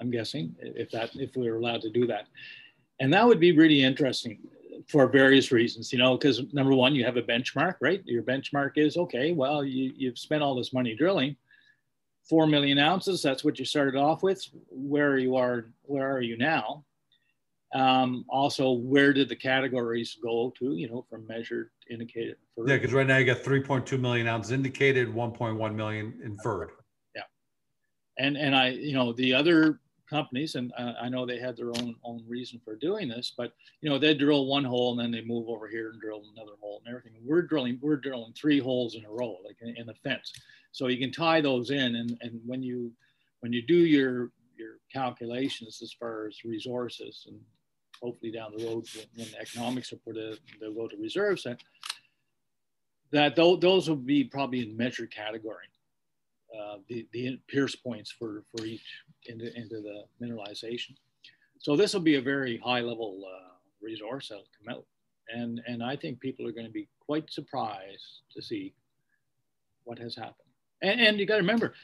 I'm 0.00 0.10
guessing 0.10 0.56
if 0.58 0.90
that 0.92 1.14
if 1.16 1.36
we 1.36 1.50
were 1.50 1.58
allowed 1.58 1.82
to 1.82 1.90
do 1.90 2.06
that, 2.06 2.28
and 2.98 3.12
that 3.12 3.26
would 3.26 3.40
be 3.40 3.52
really 3.52 3.82
interesting 3.82 4.38
for 4.88 5.06
various 5.06 5.52
reasons. 5.52 5.92
You 5.92 5.98
know, 5.98 6.16
because 6.16 6.40
number 6.54 6.74
one, 6.74 6.94
you 6.94 7.04
have 7.04 7.18
a 7.18 7.22
benchmark, 7.22 7.74
right? 7.82 8.00
Your 8.06 8.22
benchmark 8.22 8.72
is 8.76 8.96
okay. 8.96 9.32
Well, 9.32 9.64
you 9.64 9.92
you've 9.94 10.18
spent 10.18 10.42
all 10.42 10.54
this 10.54 10.72
money 10.72 10.94
drilling, 10.94 11.36
four 12.26 12.46
million 12.46 12.78
ounces. 12.78 13.20
That's 13.20 13.44
what 13.44 13.58
you 13.58 13.66
started 13.66 13.98
off 13.98 14.22
with. 14.22 14.42
Where 14.70 15.18
you 15.18 15.36
are, 15.36 15.66
where 15.82 16.10
are 16.10 16.22
you 16.22 16.38
now? 16.38 16.85
Um, 17.74 18.24
also, 18.28 18.72
where 18.72 19.12
did 19.12 19.28
the 19.28 19.36
categories 19.36 20.16
go 20.22 20.52
to? 20.58 20.76
You 20.76 20.88
know, 20.88 21.06
from 21.10 21.26
measured, 21.26 21.70
indicated. 21.90 22.36
Inferred. 22.56 22.70
Yeah, 22.70 22.76
because 22.76 22.92
right 22.92 23.06
now 23.06 23.16
you 23.18 23.26
got 23.26 23.38
3.2 23.38 23.98
million 24.00 24.28
ounces 24.28 24.52
indicated, 24.52 25.08
1.1 25.08 25.74
million 25.74 26.18
inferred. 26.24 26.70
Yeah, 27.14 27.22
and 28.18 28.36
and 28.36 28.54
I, 28.54 28.68
you 28.68 28.94
know, 28.94 29.12
the 29.12 29.34
other 29.34 29.80
companies, 30.08 30.54
and 30.54 30.72
I 30.78 31.08
know 31.08 31.26
they 31.26 31.40
had 31.40 31.56
their 31.56 31.70
own 31.70 31.96
own 32.04 32.22
reason 32.26 32.60
for 32.64 32.76
doing 32.76 33.08
this, 33.08 33.34
but 33.36 33.52
you 33.80 33.90
know, 33.90 33.98
they 33.98 34.14
drill 34.14 34.46
one 34.46 34.64
hole 34.64 34.92
and 34.92 35.00
then 35.00 35.10
they 35.10 35.26
move 35.26 35.48
over 35.48 35.66
here 35.68 35.90
and 35.90 36.00
drill 36.00 36.22
another 36.34 36.52
hole 36.60 36.80
and 36.84 36.94
everything. 36.94 37.20
We're 37.24 37.42
drilling, 37.42 37.78
we're 37.82 37.96
drilling 37.96 38.32
three 38.34 38.60
holes 38.60 38.94
in 38.94 39.04
a 39.04 39.10
row, 39.10 39.38
like 39.44 39.56
in, 39.60 39.76
in 39.76 39.86
the 39.86 39.94
fence. 39.94 40.32
So 40.70 40.86
you 40.86 40.98
can 40.98 41.10
tie 41.10 41.40
those 41.40 41.70
in, 41.70 41.96
and 41.96 42.16
and 42.20 42.40
when 42.46 42.62
you 42.62 42.92
when 43.40 43.52
you 43.52 43.62
do 43.62 43.76
your 43.76 44.30
your 44.56 44.78
calculations 44.92 45.80
as 45.82 45.92
far 45.92 46.26
as 46.26 46.44
resources 46.44 47.26
and 47.28 47.40
hopefully 48.02 48.32
down 48.32 48.52
the 48.56 48.64
road 48.64 48.84
when 49.14 49.28
the 49.30 49.40
economics 49.40 49.92
put 50.04 50.16
in, 50.16 50.36
they'll 50.60 50.74
go 50.74 50.88
to 50.88 50.96
reserves 50.96 51.44
that 51.44 51.62
that 53.12 53.36
th- 53.36 53.60
those 53.60 53.88
will 53.88 53.96
be 53.96 54.24
probably 54.24 54.62
in 54.62 54.76
measured 54.76 55.14
category. 55.14 55.66
Uh, 56.56 56.78
the, 56.88 57.06
the 57.12 57.38
pierce 57.48 57.76
points 57.76 58.10
for 58.10 58.44
for 58.50 58.64
each 58.64 59.02
into, 59.26 59.54
into 59.56 59.80
the 59.80 60.04
mineralization. 60.20 60.94
So 61.58 61.76
this 61.76 61.92
will 61.92 62.00
be 62.00 62.16
a 62.16 62.22
very 62.22 62.58
high 62.58 62.80
level 62.80 63.22
uh, 63.26 63.54
resource 63.80 64.28
that'll 64.28 64.44
come 64.58 64.74
out. 64.74 64.84
And 65.28 65.60
and 65.66 65.82
i 65.82 65.96
think 65.96 66.20
people 66.20 66.46
are 66.46 66.52
going 66.52 66.66
to 66.66 66.72
be 66.72 66.88
quite 67.00 67.30
surprised 67.30 68.22
to 68.34 68.40
see 68.40 68.74
what 69.84 69.98
has 69.98 70.14
happened 70.14 70.45
and, 70.82 71.00
and 71.00 71.18
you 71.18 71.26
got 71.26 71.36
to 71.36 71.40
remember, 71.40 71.74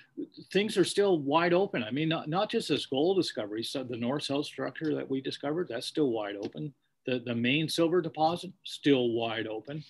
things 0.52 0.76
are 0.76 0.84
still 0.84 1.18
wide 1.18 1.52
open. 1.52 1.82
I 1.82 1.90
mean, 1.90 2.08
not, 2.08 2.28
not 2.28 2.50
just 2.50 2.68
this 2.68 2.86
gold 2.86 3.16
discovery, 3.16 3.62
so 3.62 3.82
the 3.82 3.96
north-south 3.96 4.46
structure 4.46 4.94
that 4.94 5.08
we 5.08 5.20
discovered, 5.20 5.68
that's 5.68 5.86
still 5.86 6.10
wide 6.10 6.36
open. 6.36 6.72
The, 7.06 7.20
the 7.24 7.34
main 7.34 7.68
silver 7.68 8.00
deposit, 8.00 8.52
still 8.64 9.10
wide 9.12 9.46
open. 9.46 9.82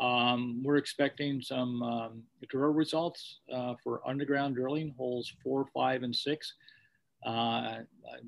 Um, 0.00 0.62
we're 0.62 0.76
expecting 0.76 1.42
some 1.42 1.82
um, 1.82 2.22
drill 2.48 2.72
results 2.72 3.40
uh, 3.52 3.74
for 3.82 4.00
underground 4.06 4.54
drilling, 4.54 4.94
holes 4.96 5.32
four, 5.42 5.66
five, 5.74 6.02
and 6.02 6.14
six. 6.14 6.54
Uh, 7.26 7.78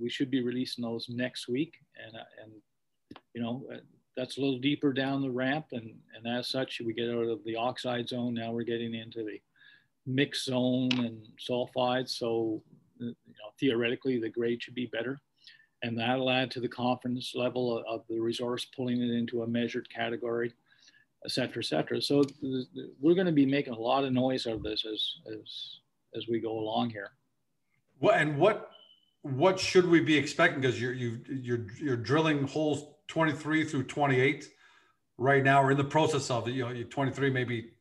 we 0.00 0.10
should 0.10 0.30
be 0.30 0.42
releasing 0.42 0.82
those 0.82 1.06
next 1.08 1.48
week. 1.48 1.74
And, 2.04 2.16
uh, 2.16 2.42
and 2.42 2.52
you 3.34 3.42
know, 3.42 3.64
uh, 3.72 3.78
that's 4.16 4.36
a 4.36 4.40
little 4.40 4.58
deeper 4.58 4.92
down 4.92 5.22
the 5.22 5.30
ramp. 5.30 5.66
And, 5.70 5.94
and 6.16 6.26
as 6.26 6.48
such, 6.48 6.80
we 6.84 6.92
get 6.92 7.08
out 7.08 7.28
of 7.28 7.44
the 7.44 7.56
oxide 7.56 8.08
zone. 8.08 8.34
Now 8.34 8.50
we're 8.50 8.64
getting 8.64 8.94
into 8.94 9.24
the 9.24 9.40
mixed 10.14 10.46
zone 10.46 10.90
and 10.98 11.26
sulfides. 11.38 12.10
So, 12.10 12.62
uh, 13.00 13.06
you 13.06 13.14
know, 13.28 13.50
theoretically, 13.58 14.18
the 14.18 14.28
grade 14.28 14.62
should 14.62 14.74
be 14.74 14.86
better. 14.86 15.20
And 15.82 15.98
that'll 15.98 16.30
add 16.30 16.50
to 16.52 16.60
the 16.60 16.68
confidence 16.68 17.32
level 17.34 17.78
of, 17.78 17.84
of 17.86 18.04
the 18.08 18.20
resource, 18.20 18.66
pulling 18.76 19.00
it 19.00 19.10
into 19.10 19.42
a 19.42 19.46
measured 19.46 19.88
category, 19.88 20.52
et 21.24 21.30
cetera, 21.30 21.62
et 21.62 21.66
cetera. 21.66 22.02
So 22.02 22.22
we're 23.00 23.14
going 23.14 23.26
to 23.26 23.32
be 23.32 23.46
making 23.46 23.72
a 23.72 23.78
lot 23.78 24.04
of 24.04 24.12
noise 24.12 24.46
out 24.46 24.54
of 24.54 24.62
this 24.62 24.84
as, 24.84 25.14
as, 25.32 25.80
as 26.14 26.28
we 26.28 26.38
go 26.38 26.58
along 26.58 26.90
here. 26.90 27.12
Well, 28.00 28.14
and 28.14 28.38
what 28.38 28.70
what 29.22 29.60
should 29.60 29.86
we 29.86 30.00
be 30.00 30.16
expecting? 30.16 30.60
Because 30.60 30.80
you're 30.80 30.94
you 30.94 31.20
you're 31.28 31.66
you're 31.78 31.96
drilling 31.96 32.46
holes 32.46 32.86
23 33.08 33.64
through 33.64 33.84
28 33.84 34.48
right 35.18 35.44
now. 35.44 35.62
We're 35.62 35.72
in 35.72 35.76
the 35.76 35.84
process 35.84 36.30
of 36.30 36.48
it. 36.48 36.52
You 36.52 36.72
know, 36.72 36.82
23 36.82 37.30
maybe 37.30 37.72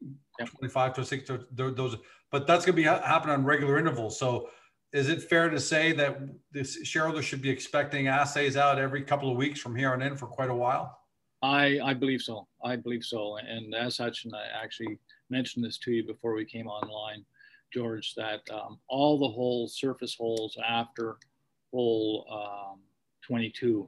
25 0.46 0.94
to 0.94 1.06
6 1.06 1.32
those 1.52 1.98
but 2.32 2.46
that's 2.46 2.66
going 2.66 2.76
to 2.76 2.82
be 2.82 2.84
happen 2.84 3.30
on 3.30 3.44
regular 3.44 3.80
intervals. 3.80 4.20
So 4.20 4.50
is 4.94 5.10
it 5.10 5.24
fair 5.24 5.50
to 5.50 5.60
say 5.60 5.92
that 5.94 6.20
this 6.52 6.84
shareholder 6.86 7.22
should 7.22 7.42
be 7.42 7.50
expecting 7.50 8.08
assays 8.08 8.58
out 8.58 8.80
every 8.80 9.04
couple 9.04 9.32
of 9.32 9.38
weeks 9.38 9.60
from 9.60 9.76
here 9.76 9.92
on 9.92 10.02
in 10.02 10.16
for 10.16 10.28
quite 10.28 10.50
a 10.50 10.56
while? 10.56 11.00
I 11.42 11.80
i 11.84 11.94
believe 11.94 12.22
so. 12.22 12.48
I 12.64 12.76
believe 12.76 13.04
so. 13.04 13.38
And 13.38 13.74
as 13.74 13.96
such 13.96 14.26
and 14.26 14.34
i 14.36 14.46
actually 14.62 15.00
mentioned 15.30 15.64
this 15.64 15.78
to 15.80 15.92
you 15.92 16.06
before 16.06 16.34
we 16.34 16.46
came 16.46 16.68
online 16.68 17.24
george 17.72 18.16
that 18.16 18.42
um, 18.52 18.80
all 18.88 19.20
the 19.20 19.28
holes 19.28 19.76
surface 19.76 20.16
holes 20.16 20.58
after 20.68 21.18
hole 21.72 22.26
um, 22.32 22.80
22 23.22 23.88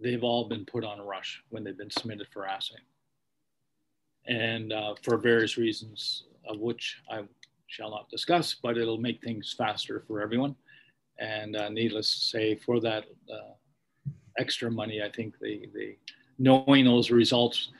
they've 0.00 0.24
all 0.24 0.48
been 0.48 0.64
put 0.64 0.84
on 0.84 0.98
a 0.98 1.04
rush 1.04 1.42
when 1.50 1.62
they've 1.62 1.76
been 1.76 1.90
submitted 1.90 2.26
for 2.32 2.46
assay 2.46 2.76
and 4.28 4.72
uh, 4.72 4.94
for 5.02 5.16
various 5.16 5.56
reasons 5.56 6.24
of 6.46 6.60
which 6.60 6.98
I 7.10 7.22
shall 7.66 7.90
not 7.90 8.08
discuss, 8.10 8.56
but 8.62 8.78
it'll 8.78 8.98
make 8.98 9.22
things 9.22 9.54
faster 9.56 10.04
for 10.06 10.20
everyone. 10.20 10.54
And 11.18 11.56
uh, 11.56 11.68
needless 11.68 12.12
to 12.12 12.26
say, 12.26 12.54
for 12.54 12.80
that 12.80 13.04
uh, 13.32 13.52
extra 14.38 14.70
money, 14.70 15.02
I 15.02 15.10
think 15.10 15.38
the, 15.40 15.68
the 15.74 15.96
knowing 16.38 16.84
those 16.84 17.10
results 17.10 17.70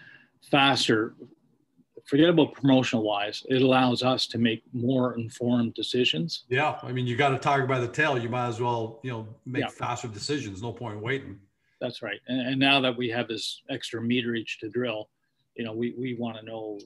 faster, 0.43 1.15
forget 2.05 2.29
about 2.29 2.53
promotional 2.55 3.05
wise, 3.05 3.45
it 3.49 3.63
allows 3.63 4.03
us 4.03 4.27
to 4.29 4.39
make 4.39 4.63
more 4.73 5.17
informed 5.17 5.75
decisions. 5.75 6.45
Yeah, 6.49 6.79
I 6.83 6.93
mean, 6.93 7.07
you 7.07 7.17
got 7.17 7.33
a 7.33 7.39
tiger 7.39 7.67
by 7.67 7.79
the 7.79 7.89
tail. 7.89 8.19
You 8.19 8.29
might 8.29 8.49
as 8.49 8.61
well, 8.61 9.01
you 9.03 9.11
know, 9.11 9.29
make 9.47 9.63
yeah. 9.63 9.69
faster 9.69 10.09
decisions. 10.09 10.63
No 10.63 10.73
point 10.73 11.01
waiting. 11.01 11.39
That's 11.81 12.03
right. 12.03 12.21
And, 12.27 12.41
and 12.41 12.59
now 12.59 12.81
that 12.81 12.97
we 12.97 13.09
have 13.11 13.29
this 13.29 13.63
extra 13.71 14.01
meterage 14.01 14.59
to 14.61 14.69
drill, 14.69 15.09
you 15.59 15.65
know, 15.65 15.73
we, 15.73 15.95
we 15.99 16.15
want 16.15 16.39
to 16.39 16.45
know 16.45 16.79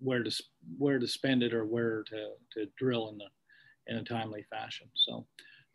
where 0.00 0.22
to 0.22 0.30
where 0.78 0.98
to 0.98 1.06
spend 1.06 1.42
it 1.42 1.52
or 1.52 1.64
where 1.64 2.02
to, 2.04 2.30
to 2.54 2.66
drill 2.76 3.10
in 3.10 3.18
the 3.18 3.26
in 3.86 3.98
a 3.98 4.04
timely 4.04 4.44
fashion. 4.50 4.88
So 4.94 5.26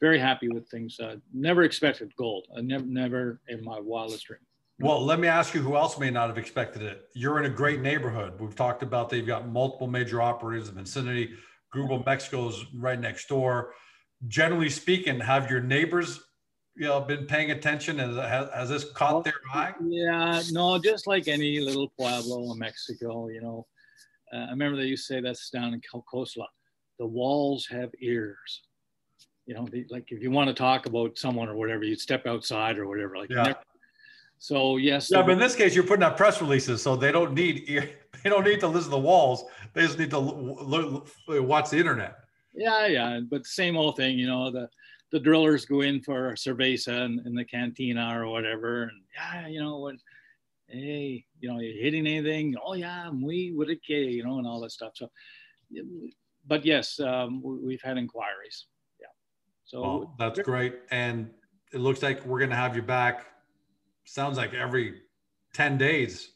very 0.02 0.20
happy 0.20 0.50
with 0.50 0.68
things. 0.70 1.00
Uh, 1.00 1.18
never 1.34 1.64
expected 1.64 2.12
gold. 2.18 2.48
I 2.58 2.62
never 2.62 2.86
never 2.86 3.42
in 3.48 3.64
my 3.64 3.80
wildest 3.80 4.26
dream. 4.26 4.40
Well, 4.80 5.06
let 5.06 5.20
me 5.20 5.28
ask 5.28 5.54
you 5.54 5.62
who 5.62 5.76
else 5.76 6.00
may 6.00 6.10
not 6.10 6.28
have 6.30 6.38
expected 6.38 6.82
it. 6.82 7.04
You're 7.14 7.40
in 7.40 7.46
a 7.46 7.56
great 7.56 7.80
neighborhood. 7.80 8.40
We've 8.40 8.56
talked 8.56 8.82
about 8.82 9.10
they've 9.10 9.26
got 9.26 9.48
multiple 9.48 9.88
major 9.88 10.22
operators 10.22 10.68
in 10.68 10.76
the 10.76 10.82
vicinity. 10.82 11.36
Grupo 11.74 12.04
Mexico 12.06 12.50
is 12.50 12.66
right 12.76 13.00
next 13.00 13.28
door. 13.28 13.74
Generally 14.28 14.72
speaking, 14.72 15.20
have 15.20 15.50
your 15.50 15.62
neighbors 15.62 16.20
you 16.76 16.88
know 16.88 17.02
been 17.02 17.26
paying 17.26 17.52
attention? 17.52 18.00
Has, 18.00 18.16
has, 18.16 18.50
has 18.54 18.70
this 18.70 18.86
caught 18.92 19.24
their 19.24 19.34
eye? 19.54 19.74
Yeah, 19.82 20.42
no, 20.52 20.78
just 20.80 21.08
like 21.08 21.28
any 21.28 21.60
little 21.60 21.90
pueblo 21.90 22.52
in 22.52 22.60
Mexico, 22.60 23.30
you 23.30 23.42
know. 23.42 23.68
Uh, 24.34 24.46
I 24.48 24.50
remember 24.50 24.78
they 24.78 24.86
used 24.86 25.08
to 25.08 25.14
say 25.14 25.22
that's 25.22 25.50
down 25.50 25.74
in 25.74 25.82
Calcosla. 25.82 26.46
The 27.00 27.06
walls 27.06 27.68
have 27.70 27.92
ears. 28.02 28.64
You 29.46 29.56
know, 29.56 29.68
they, 29.72 29.86
like 29.90 30.12
if 30.12 30.24
you 30.24 30.32
want 30.32 30.48
to 30.48 30.54
talk 30.54 30.86
about 30.86 31.18
someone 31.18 31.50
or 31.50 31.56
whatever, 31.56 31.84
you'd 31.84 32.00
step 32.00 32.26
outside 32.26 32.78
or 32.78 32.88
whatever. 32.88 33.18
Like, 33.18 33.30
yeah. 33.30 33.44
Never, 33.44 33.60
so 34.40 34.78
yes. 34.78 35.10
Yeah, 35.12 35.22
but 35.22 35.32
in 35.32 35.40
this 35.40 35.56
case, 35.56 35.76
you're 35.76 35.84
putting 35.86 36.04
out 36.04 36.18
press 36.18 36.42
releases, 36.42 36.82
so 36.82 36.96
they 36.96 37.12
don't 37.12 37.34
need 37.34 37.68
they 38.24 38.30
don't 38.30 38.46
need 38.46 38.60
to 38.62 38.68
listen 38.68 38.90
to 38.90 38.98
the 38.98 39.00
walls. 39.00 39.46
They 39.74 39.82
just 39.82 40.00
need 40.00 40.12
to 40.12 41.04
watch 41.30 41.70
the 41.70 41.78
internet. 41.78 42.16
Yeah, 42.56 42.86
yeah, 42.88 43.20
but 43.30 43.46
same 43.46 43.78
old 43.78 43.98
thing. 43.98 44.18
You 44.18 44.28
know, 44.28 44.52
the 44.52 44.70
the 45.14 45.20
drillers 45.20 45.64
go 45.64 45.82
in 45.82 46.02
for 46.02 46.30
a 46.30 46.34
cerveza 46.34 47.06
in, 47.06 47.22
in 47.26 47.36
the 47.36 47.46
cantina 47.46 48.20
or 48.20 48.28
whatever, 48.28 48.84
and 48.84 49.02
yeah, 49.16 49.48
you 49.48 49.62
know 49.62 49.78
what, 49.78 49.96
hey, 50.68 51.24
you 51.40 51.54
know, 51.54 51.60
you 51.60 51.72
hitting 51.80 52.08
anything? 52.08 52.56
Oh 52.66 52.74
yeah, 52.74 53.12
we 53.12 53.54
would 53.56 53.70
okay, 53.70 54.06
you 54.06 54.26
know, 54.26 54.40
and 54.40 54.48
all 54.48 54.60
that 54.62 54.72
stuff. 54.72 54.94
So, 54.96 55.08
but 56.48 56.66
yes, 56.66 57.00
um, 57.00 57.44
we've 57.44 57.82
had 57.84 58.00
inquiries. 58.00 58.66
Yeah. 59.00 59.06
So 59.64 59.82
well, 59.82 60.16
that's 60.18 60.40
great, 60.40 60.80
and 60.90 61.30
it 61.72 61.80
looks 61.80 62.02
like 62.02 62.26
we're 62.26 62.40
going 62.40 62.50
to 62.50 62.56
have 62.56 62.76
you 62.76 62.82
back. 62.82 63.28
Sounds 64.06 64.36
like 64.36 64.56
every 64.56 65.02
ten 65.54 65.78
days. 65.78 66.32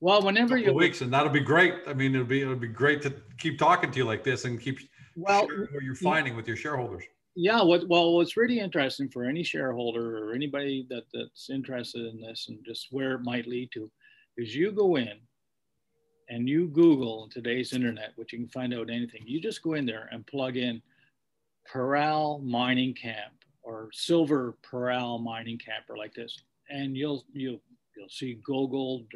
Well, 0.00 0.22
whenever 0.22 0.56
you 0.56 0.72
weeks, 0.72 1.02
and 1.02 1.12
that'll 1.12 1.30
be 1.30 1.40
great. 1.40 1.74
I 1.86 1.92
mean, 1.92 2.16
it'll 2.16 2.26
be 2.26 2.42
it'll 2.42 2.56
be 2.56 2.66
great 2.66 3.00
to 3.02 3.14
keep 3.38 3.60
talking 3.60 3.92
to 3.92 3.98
you 3.98 4.04
like 4.04 4.24
this 4.24 4.44
and 4.44 4.60
keep 4.60 4.80
well, 5.14 5.42
what 5.42 5.82
you're 5.84 5.94
finding 5.94 6.34
with 6.34 6.48
your 6.48 6.56
shareholders. 6.56 7.04
Yeah, 7.40 7.62
what 7.62 7.86
well, 7.86 8.14
what's 8.14 8.36
really 8.36 8.58
interesting 8.58 9.08
for 9.08 9.22
any 9.22 9.44
shareholder 9.44 10.18
or 10.18 10.34
anybody 10.34 10.84
that, 10.90 11.04
that's 11.14 11.50
interested 11.50 12.04
in 12.04 12.20
this 12.20 12.48
and 12.48 12.58
just 12.66 12.88
where 12.90 13.12
it 13.12 13.22
might 13.22 13.46
lead 13.46 13.70
to 13.74 13.88
is 14.36 14.56
you 14.56 14.72
go 14.72 14.96
in 14.96 15.20
and 16.28 16.48
you 16.48 16.66
Google 16.66 17.28
today's 17.30 17.72
internet, 17.72 18.10
which 18.16 18.32
you 18.32 18.40
can 18.40 18.48
find 18.48 18.74
out 18.74 18.90
anything. 18.90 19.22
You 19.24 19.40
just 19.40 19.62
go 19.62 19.74
in 19.74 19.86
there 19.86 20.08
and 20.10 20.26
plug 20.26 20.56
in 20.56 20.82
Parral 21.72 22.42
Mining 22.42 22.92
Camp 22.92 23.34
or 23.62 23.88
Silver 23.92 24.56
Parral 24.68 25.22
Mining 25.22 25.58
Camp 25.58 25.84
or 25.88 25.96
like 25.96 26.14
this, 26.14 26.42
and 26.68 26.96
you'll 26.96 27.24
you'll 27.32 27.62
you'll 27.96 28.08
see 28.08 28.40
GoGold 28.48 29.06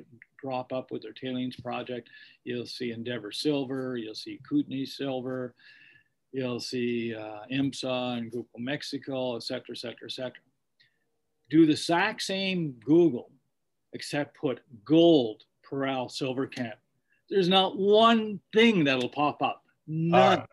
drop 0.41 0.73
up 0.73 0.93
with 0.93 1.03
their 1.03 1.13
tailings 1.13 1.57
project. 1.57 2.09
You'll 2.45 2.67
see 2.67 2.93
Endeavour 2.93 3.33
Silver. 3.33 3.97
You'll 3.97 4.15
see 4.15 4.39
Kootenay 4.49 4.85
Silver. 4.85 5.57
You'll 6.33 6.61
see 6.61 7.15
uh, 7.15 7.41
IMSA 7.53 8.19
and 8.19 8.33
Grupo 8.33 8.59
Mexico, 8.59 9.37
et 9.37 9.43
cetera, 9.43 9.73
et 9.73 9.79
cetera, 9.79 10.07
et 10.07 10.13
cetera. 10.13 10.41
Do 11.51 11.67
the 11.67 11.73
exact 11.73 12.23
same 12.23 12.75
Google, 12.85 13.31
except 13.93 14.37
put 14.37 14.61
gold 14.85 15.43
Parral 15.69 16.11
Silver 16.11 16.47
Camp. 16.47 16.77
There's 17.29 17.49
not 17.49 17.79
one 17.79 18.41
thing 18.55 18.85
that'll 18.85 19.11
pop 19.11 19.43
up. 19.43 19.63
None. 19.87 20.41
Uh, 20.41 20.47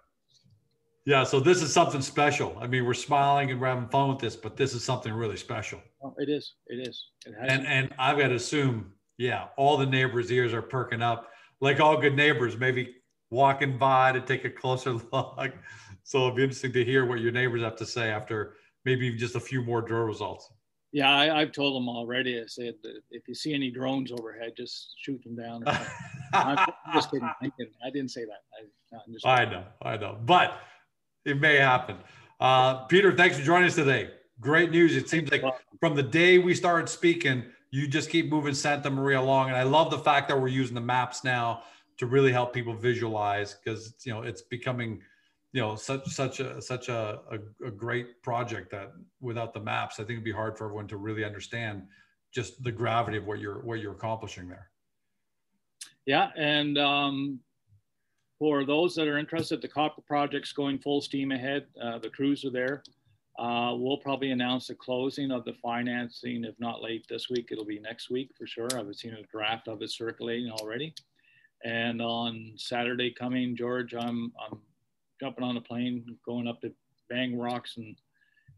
yeah, 1.05 1.23
so 1.23 1.39
this 1.39 1.61
is 1.61 1.73
something 1.73 2.01
special. 2.01 2.57
I 2.59 2.67
mean, 2.67 2.85
we're 2.85 2.93
smiling 2.93 3.49
and 3.49 3.59
we're 3.59 3.67
having 3.67 3.87
fun 3.89 4.09
with 4.09 4.19
this, 4.19 4.35
but 4.35 4.57
this 4.57 4.73
is 4.73 4.83
something 4.83 5.13
really 5.13 5.37
special. 5.37 5.81
Oh, 6.03 6.13
it 6.17 6.29
is. 6.29 6.55
It 6.67 6.87
is. 6.87 7.07
It 7.25 7.35
and 7.39 7.65
and 7.65 7.93
I've 7.97 8.17
got 8.17 8.27
to 8.27 8.35
assume, 8.35 8.93
yeah, 9.17 9.47
all 9.57 9.77
the 9.77 9.85
neighbors' 9.85 10.31
ears 10.31 10.53
are 10.53 10.61
perking 10.61 11.01
up, 11.01 11.29
like 11.61 11.79
all 11.79 11.97
good 11.97 12.15
neighbors. 12.15 12.57
Maybe 12.57 12.95
walking 13.31 13.77
by 13.77 14.11
to 14.11 14.21
take 14.21 14.45
a 14.45 14.49
closer 14.49 14.93
look. 15.11 15.53
So 16.03 16.17
it'll 16.17 16.31
be 16.31 16.43
interesting 16.43 16.73
to 16.73 16.83
hear 16.83 17.05
what 17.05 17.19
your 17.19 17.31
neighbors 17.31 17.61
have 17.61 17.75
to 17.77 17.85
say 17.85 18.09
after 18.09 18.55
maybe 18.85 19.15
just 19.15 19.35
a 19.35 19.39
few 19.39 19.61
more 19.63 19.81
drill 19.81 20.03
results. 20.03 20.51
Yeah, 20.91 21.11
I, 21.11 21.39
have 21.39 21.51
told 21.51 21.75
them 21.75 21.87
already. 21.87 22.39
I 22.39 22.45
said 22.47 22.73
if 23.11 23.27
you 23.27 23.35
see 23.35 23.53
any 23.53 23.69
drones 23.69 24.11
overhead, 24.11 24.53
just 24.57 24.95
shoot 24.97 25.23
them 25.23 25.35
down. 25.35 25.63
I'm 26.33 26.57
just 26.93 27.11
kidding. 27.11 27.29
I 27.41 27.89
didn't 27.91 28.09
say 28.09 28.25
that. 28.25 28.97
I, 29.23 29.29
I 29.29 29.45
know, 29.45 29.63
I 29.83 29.97
know, 29.97 30.17
but 30.25 30.59
it 31.25 31.39
may 31.39 31.57
happen. 31.57 31.97
Uh, 32.39 32.85
Peter, 32.85 33.15
thanks 33.15 33.37
for 33.37 33.43
joining 33.43 33.67
us 33.67 33.75
today. 33.75 34.09
Great 34.39 34.71
news. 34.71 34.95
It 34.95 35.09
seems 35.09 35.29
like 35.29 35.43
from 35.79 35.95
the 35.95 36.01
day 36.01 36.39
we 36.39 36.55
started 36.55 36.89
speaking, 36.89 37.43
you 37.69 37.87
just 37.87 38.09
keep 38.09 38.31
moving 38.31 38.55
Santa 38.55 38.89
Maria 38.89 39.19
along, 39.19 39.49
and 39.49 39.57
I 39.57 39.63
love 39.63 39.91
the 39.91 39.99
fact 39.99 40.27
that 40.29 40.41
we're 40.41 40.47
using 40.47 40.73
the 40.73 40.81
maps 40.81 41.23
now 41.23 41.61
to 41.99 42.07
really 42.07 42.31
help 42.31 42.53
people 42.53 42.73
visualize 42.73 43.55
because 43.55 43.93
you 44.03 44.11
know 44.11 44.23
it's 44.23 44.41
becoming 44.41 45.01
you 45.51 45.61
know 45.61 45.75
such 45.75 46.07
such 46.07 46.39
a 46.39 46.61
such 46.61 46.89
a, 46.89 47.19
a, 47.31 47.67
a, 47.67 47.71
great 47.71 48.23
project 48.23 48.71
that 48.71 48.93
without 49.19 49.53
the 49.53 49.59
maps 49.59 49.95
i 49.95 50.03
think 50.03 50.11
it'd 50.11 50.23
be 50.23 50.31
hard 50.31 50.57
for 50.57 50.65
everyone 50.65 50.87
to 50.87 50.97
really 50.97 51.23
understand 51.23 51.83
just 52.33 52.63
the 52.63 52.71
gravity 52.71 53.17
of 53.17 53.25
what 53.25 53.39
you're 53.39 53.61
what 53.61 53.79
you're 53.79 53.93
accomplishing 53.93 54.47
there. 54.47 54.69
Yeah 56.05 56.29
and 56.37 56.77
um, 56.77 57.39
for 58.37 58.65
those 58.65 58.95
that 58.95 59.07
are 59.07 59.17
interested 59.17 59.61
the 59.61 59.67
copper 59.67 60.01
project's 60.01 60.53
going 60.53 60.79
full 60.79 61.01
steam 61.01 61.31
ahead. 61.31 61.65
Uh, 61.81 61.99
the 61.99 62.09
crews 62.09 62.45
are 62.45 62.51
there. 62.51 62.83
Uh, 63.37 63.73
we'll 63.73 63.97
probably 63.97 64.31
announce 64.31 64.67
the 64.67 64.75
closing 64.75 65.31
of 65.31 65.45
the 65.45 65.53
financing 65.53 66.43
if 66.43 66.55
not 66.59 66.81
late 66.81 67.05
this 67.09 67.29
week 67.29 67.49
it'll 67.51 67.65
be 67.65 67.79
next 67.79 68.09
week 68.09 68.31
for 68.37 68.45
sure. 68.45 68.67
I've 68.75 68.93
seen 68.95 69.13
a 69.13 69.23
draft 69.23 69.67
of 69.67 69.81
it 69.81 69.89
circulating 69.89 70.51
already 70.51 70.93
and 71.63 72.01
on 72.01 72.53
Saturday 72.55 73.11
coming, 73.11 73.55
George, 73.55 73.93
I'm, 73.93 74.31
I'm 74.43 74.59
jumping 75.19 75.43
on 75.43 75.57
a 75.57 75.61
plane, 75.61 76.05
going 76.25 76.47
up 76.47 76.61
to 76.61 76.71
Bang 77.09 77.37
Rocks 77.37 77.75
and 77.77 77.95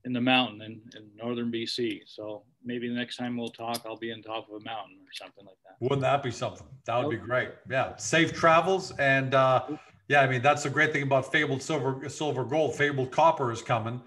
in 0.06 0.14
the 0.14 0.22
mountain 0.22 0.62
in, 0.62 0.82
in 0.96 1.10
northern 1.16 1.52
BC. 1.52 2.02
So 2.06 2.44
maybe 2.64 2.88
the 2.88 2.96
next 2.96 3.18
time 3.18 3.38
we'll 3.38 3.50
talk, 3.50 3.84
I'll 3.86 3.98
be 3.98 4.12
on 4.12 4.22
top 4.22 4.50
of 4.50 4.62
a 4.62 4.64
mountain 4.64 4.98
or 5.02 5.14
something 5.14 5.46
like 5.46 5.58
that. 5.66 5.76
Wouldn't 5.80 6.02
that 6.02 6.24
be 6.24 6.32
something? 6.32 6.66
That 6.86 7.04
would 7.04 7.12
be 7.12 7.18
great. 7.18 7.50
Yeah. 7.70 7.96
Safe 7.98 8.34
travels. 8.34 8.92
And 8.98 9.36
uh, 9.36 9.64
yeah, 10.08 10.22
I 10.22 10.28
mean, 10.28 10.42
that's 10.42 10.64
the 10.64 10.70
great 10.70 10.92
thing 10.92 11.04
about 11.04 11.32
fabled 11.32 11.62
silver, 11.62 12.08
silver 12.10 12.44
gold, 12.44 12.76
fabled 12.76 13.12
copper 13.12 13.52
is 13.52 13.62
coming 13.62 14.02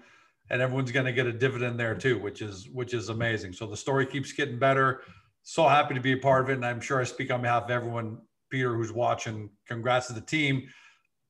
and 0.49 0.61
everyone's 0.61 0.91
going 0.91 1.05
to 1.05 1.13
get 1.13 1.27
a 1.27 1.33
dividend 1.33 1.79
there 1.79 1.95
too, 1.95 2.19
which 2.19 2.41
is, 2.41 2.69
which 2.69 2.93
is 2.93 3.09
amazing. 3.09 3.53
So 3.53 3.65
the 3.65 3.77
story 3.77 4.05
keeps 4.05 4.31
getting 4.31 4.59
better. 4.59 5.01
So 5.43 5.67
happy 5.67 5.93
to 5.93 6.01
be 6.01 6.13
a 6.13 6.17
part 6.17 6.43
of 6.43 6.49
it. 6.49 6.53
And 6.53 6.65
I'm 6.65 6.81
sure 6.81 6.99
I 6.99 7.03
speak 7.03 7.31
on 7.31 7.41
behalf 7.41 7.63
of 7.63 7.71
everyone 7.71 8.17
Peter, 8.49 8.75
who's 8.75 8.91
watching, 8.91 9.49
congrats 9.67 10.07
to 10.07 10.13
the 10.13 10.21
team. 10.21 10.67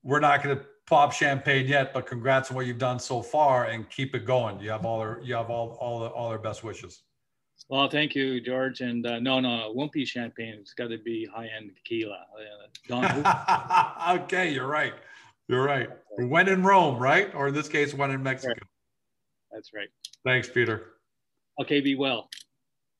We're 0.03 0.19
not 0.19 0.43
going 0.43 0.57
to 0.57 0.65
pop 0.87 1.11
champagne 1.11 1.67
yet, 1.67 1.93
but 1.93 2.05
congrats 2.05 2.49
on 2.49 2.55
what 2.55 2.65
you've 2.65 2.77
done 2.77 2.99
so 2.99 3.21
far 3.21 3.65
and 3.65 3.89
keep 3.89 4.15
it 4.15 4.25
going. 4.25 4.59
You 4.59 4.69
have 4.69 4.85
all 4.85 4.99
their, 4.99 5.19
you 5.23 5.33
have 5.35 5.49
all, 5.49 5.77
all, 5.81 6.05
all 6.05 6.29
their 6.29 6.39
best 6.39 6.63
wishes. 6.63 7.01
Well, 7.69 7.89
thank 7.89 8.13
you, 8.13 8.39
George. 8.41 8.81
And 8.81 9.05
uh, 9.05 9.19
no, 9.19 9.39
no, 9.39 9.69
it 9.69 9.75
won't 9.75 9.91
be 9.91 10.05
champagne. 10.05 10.55
It's 10.59 10.73
got 10.73 10.89
to 10.89 10.99
be 10.99 11.27
high 11.33 11.49
end 11.55 11.71
tequila. 11.75 12.25
Uh, 12.91 14.17
okay, 14.19 14.53
you're 14.53 14.67
right. 14.67 14.93
You're 15.47 15.63
right. 15.63 15.89
When 16.17 16.47
in 16.47 16.63
Rome, 16.63 16.97
right? 16.99 17.33
Or 17.33 17.47
in 17.47 17.53
this 17.53 17.67
case, 17.67 17.93
when 17.93 18.11
in 18.11 18.21
Mexico. 18.21 18.53
That's 19.51 19.73
right. 19.73 19.89
Thanks, 20.23 20.49
Peter. 20.49 20.93
Okay, 21.61 21.81
be 21.81 21.95
well. 21.95 22.29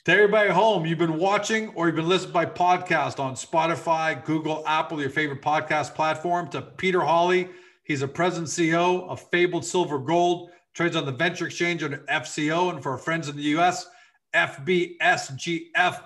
To 0.05 0.11
everybody 0.11 0.49
at 0.49 0.55
home, 0.55 0.85
you've 0.85 0.99
been 0.99 1.17
watching 1.17 1.69
or 1.69 1.87
you've 1.87 1.95
been 1.95 2.07
listening 2.07 2.31
by 2.31 2.45
podcast 2.45 3.19
on 3.19 3.33
Spotify, 3.33 4.23
Google, 4.23 4.63
Apple, 4.67 5.01
your 5.01 5.09
favorite 5.09 5.41
podcast 5.41 5.95
platform. 5.95 6.47
To 6.49 6.61
Peter 6.61 7.01
Hawley, 7.01 7.49
he's 7.85 8.03
a 8.03 8.07
present 8.07 8.45
CEO 8.45 9.09
of 9.09 9.19
Fabled 9.31 9.65
Silver 9.65 9.97
Gold, 9.97 10.51
trades 10.75 10.95
on 10.95 11.07
the 11.07 11.11
Venture 11.11 11.47
Exchange 11.47 11.81
under 11.81 11.97
FCO, 12.07 12.71
and 12.71 12.83
for 12.83 12.91
our 12.91 12.99
friends 12.99 13.29
in 13.29 13.35
the 13.35 13.57
US, 13.57 13.87
FBSGF. 14.35 16.03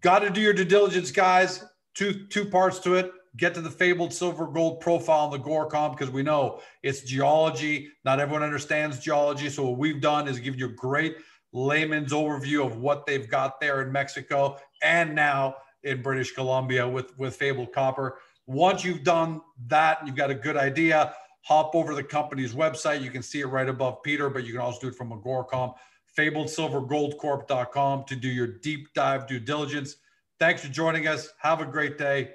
Got 0.00 0.20
to 0.20 0.30
do 0.30 0.40
your 0.40 0.54
due 0.54 0.64
diligence, 0.64 1.10
guys. 1.10 1.62
Two 1.92 2.26
two 2.28 2.46
parts 2.46 2.78
to 2.78 2.94
it. 2.94 3.12
Get 3.36 3.52
to 3.52 3.60
the 3.60 3.70
Fabled 3.70 4.14
Silver 4.14 4.46
Gold 4.46 4.80
profile 4.80 5.26
on 5.26 5.30
the 5.30 5.38
Agoracom 5.38 5.90
because 5.90 6.10
we 6.10 6.22
know 6.22 6.62
it's 6.82 7.02
geology. 7.02 7.90
Not 8.02 8.18
everyone 8.18 8.44
understands 8.44 8.98
geology. 8.98 9.50
So 9.50 9.68
what 9.68 9.78
we've 9.78 10.00
done 10.00 10.26
is 10.26 10.38
give 10.38 10.58
you 10.58 10.68
a 10.68 10.72
great 10.72 11.16
layman's 11.56 12.12
overview 12.12 12.64
of 12.64 12.76
what 12.76 13.06
they've 13.06 13.28
got 13.28 13.60
there 13.60 13.80
in 13.82 13.90
Mexico 13.90 14.58
and 14.82 15.14
now 15.14 15.56
in 15.84 16.02
British 16.02 16.32
Columbia 16.32 16.86
with, 16.86 17.18
with 17.18 17.34
Fabled 17.34 17.72
Copper. 17.72 18.18
Once 18.46 18.84
you've 18.84 19.02
done 19.02 19.40
that, 19.68 19.98
you've 20.06 20.16
got 20.16 20.30
a 20.30 20.34
good 20.34 20.56
idea, 20.56 21.14
hop 21.42 21.74
over 21.74 21.94
the 21.94 22.02
company's 22.02 22.54
website. 22.54 23.00
You 23.00 23.10
can 23.10 23.22
see 23.22 23.40
it 23.40 23.46
right 23.46 23.68
above 23.68 24.02
Peter, 24.02 24.28
but 24.28 24.44
you 24.44 24.52
can 24.52 24.60
also 24.60 24.80
do 24.80 24.88
it 24.88 24.94
from 24.94 25.10
Agoracom, 25.10 25.74
fabledsilvergoldcorp.com 26.16 28.04
to 28.04 28.16
do 28.16 28.28
your 28.28 28.46
deep 28.46 28.92
dive 28.94 29.26
due 29.26 29.40
diligence. 29.40 29.96
Thanks 30.38 30.62
for 30.62 30.68
joining 30.68 31.08
us. 31.08 31.30
Have 31.38 31.60
a 31.60 31.66
great 31.66 31.96
day. 31.96 32.32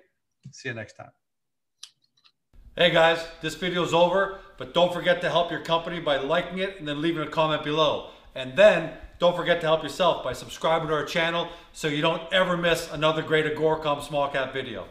See 0.51 0.69
you 0.69 0.73
next 0.73 0.93
time. 0.93 1.11
Hey 2.75 2.89
guys, 2.89 3.23
this 3.41 3.53
video 3.53 3.83
is 3.83 3.93
over, 3.93 4.39
but 4.57 4.73
don't 4.73 4.91
forget 4.91 5.21
to 5.21 5.29
help 5.29 5.51
your 5.51 5.59
company 5.59 5.99
by 5.99 6.17
liking 6.17 6.57
it 6.57 6.79
and 6.79 6.87
then 6.87 7.01
leaving 7.01 7.21
a 7.21 7.29
comment 7.29 7.63
below. 7.63 8.09
And 8.33 8.55
then 8.57 8.93
don't 9.21 9.35
forget 9.35 9.61
to 9.61 9.67
help 9.67 9.83
yourself 9.83 10.23
by 10.23 10.33
subscribing 10.33 10.87
to 10.87 10.95
our 10.95 11.05
channel 11.05 11.47
so 11.73 11.87
you 11.87 12.01
don't 12.01 12.23
ever 12.33 12.57
miss 12.57 12.91
another 12.91 13.21
great 13.21 13.45
Agoracom 13.45 14.01
small 14.01 14.27
cap 14.27 14.51
video. 14.51 14.87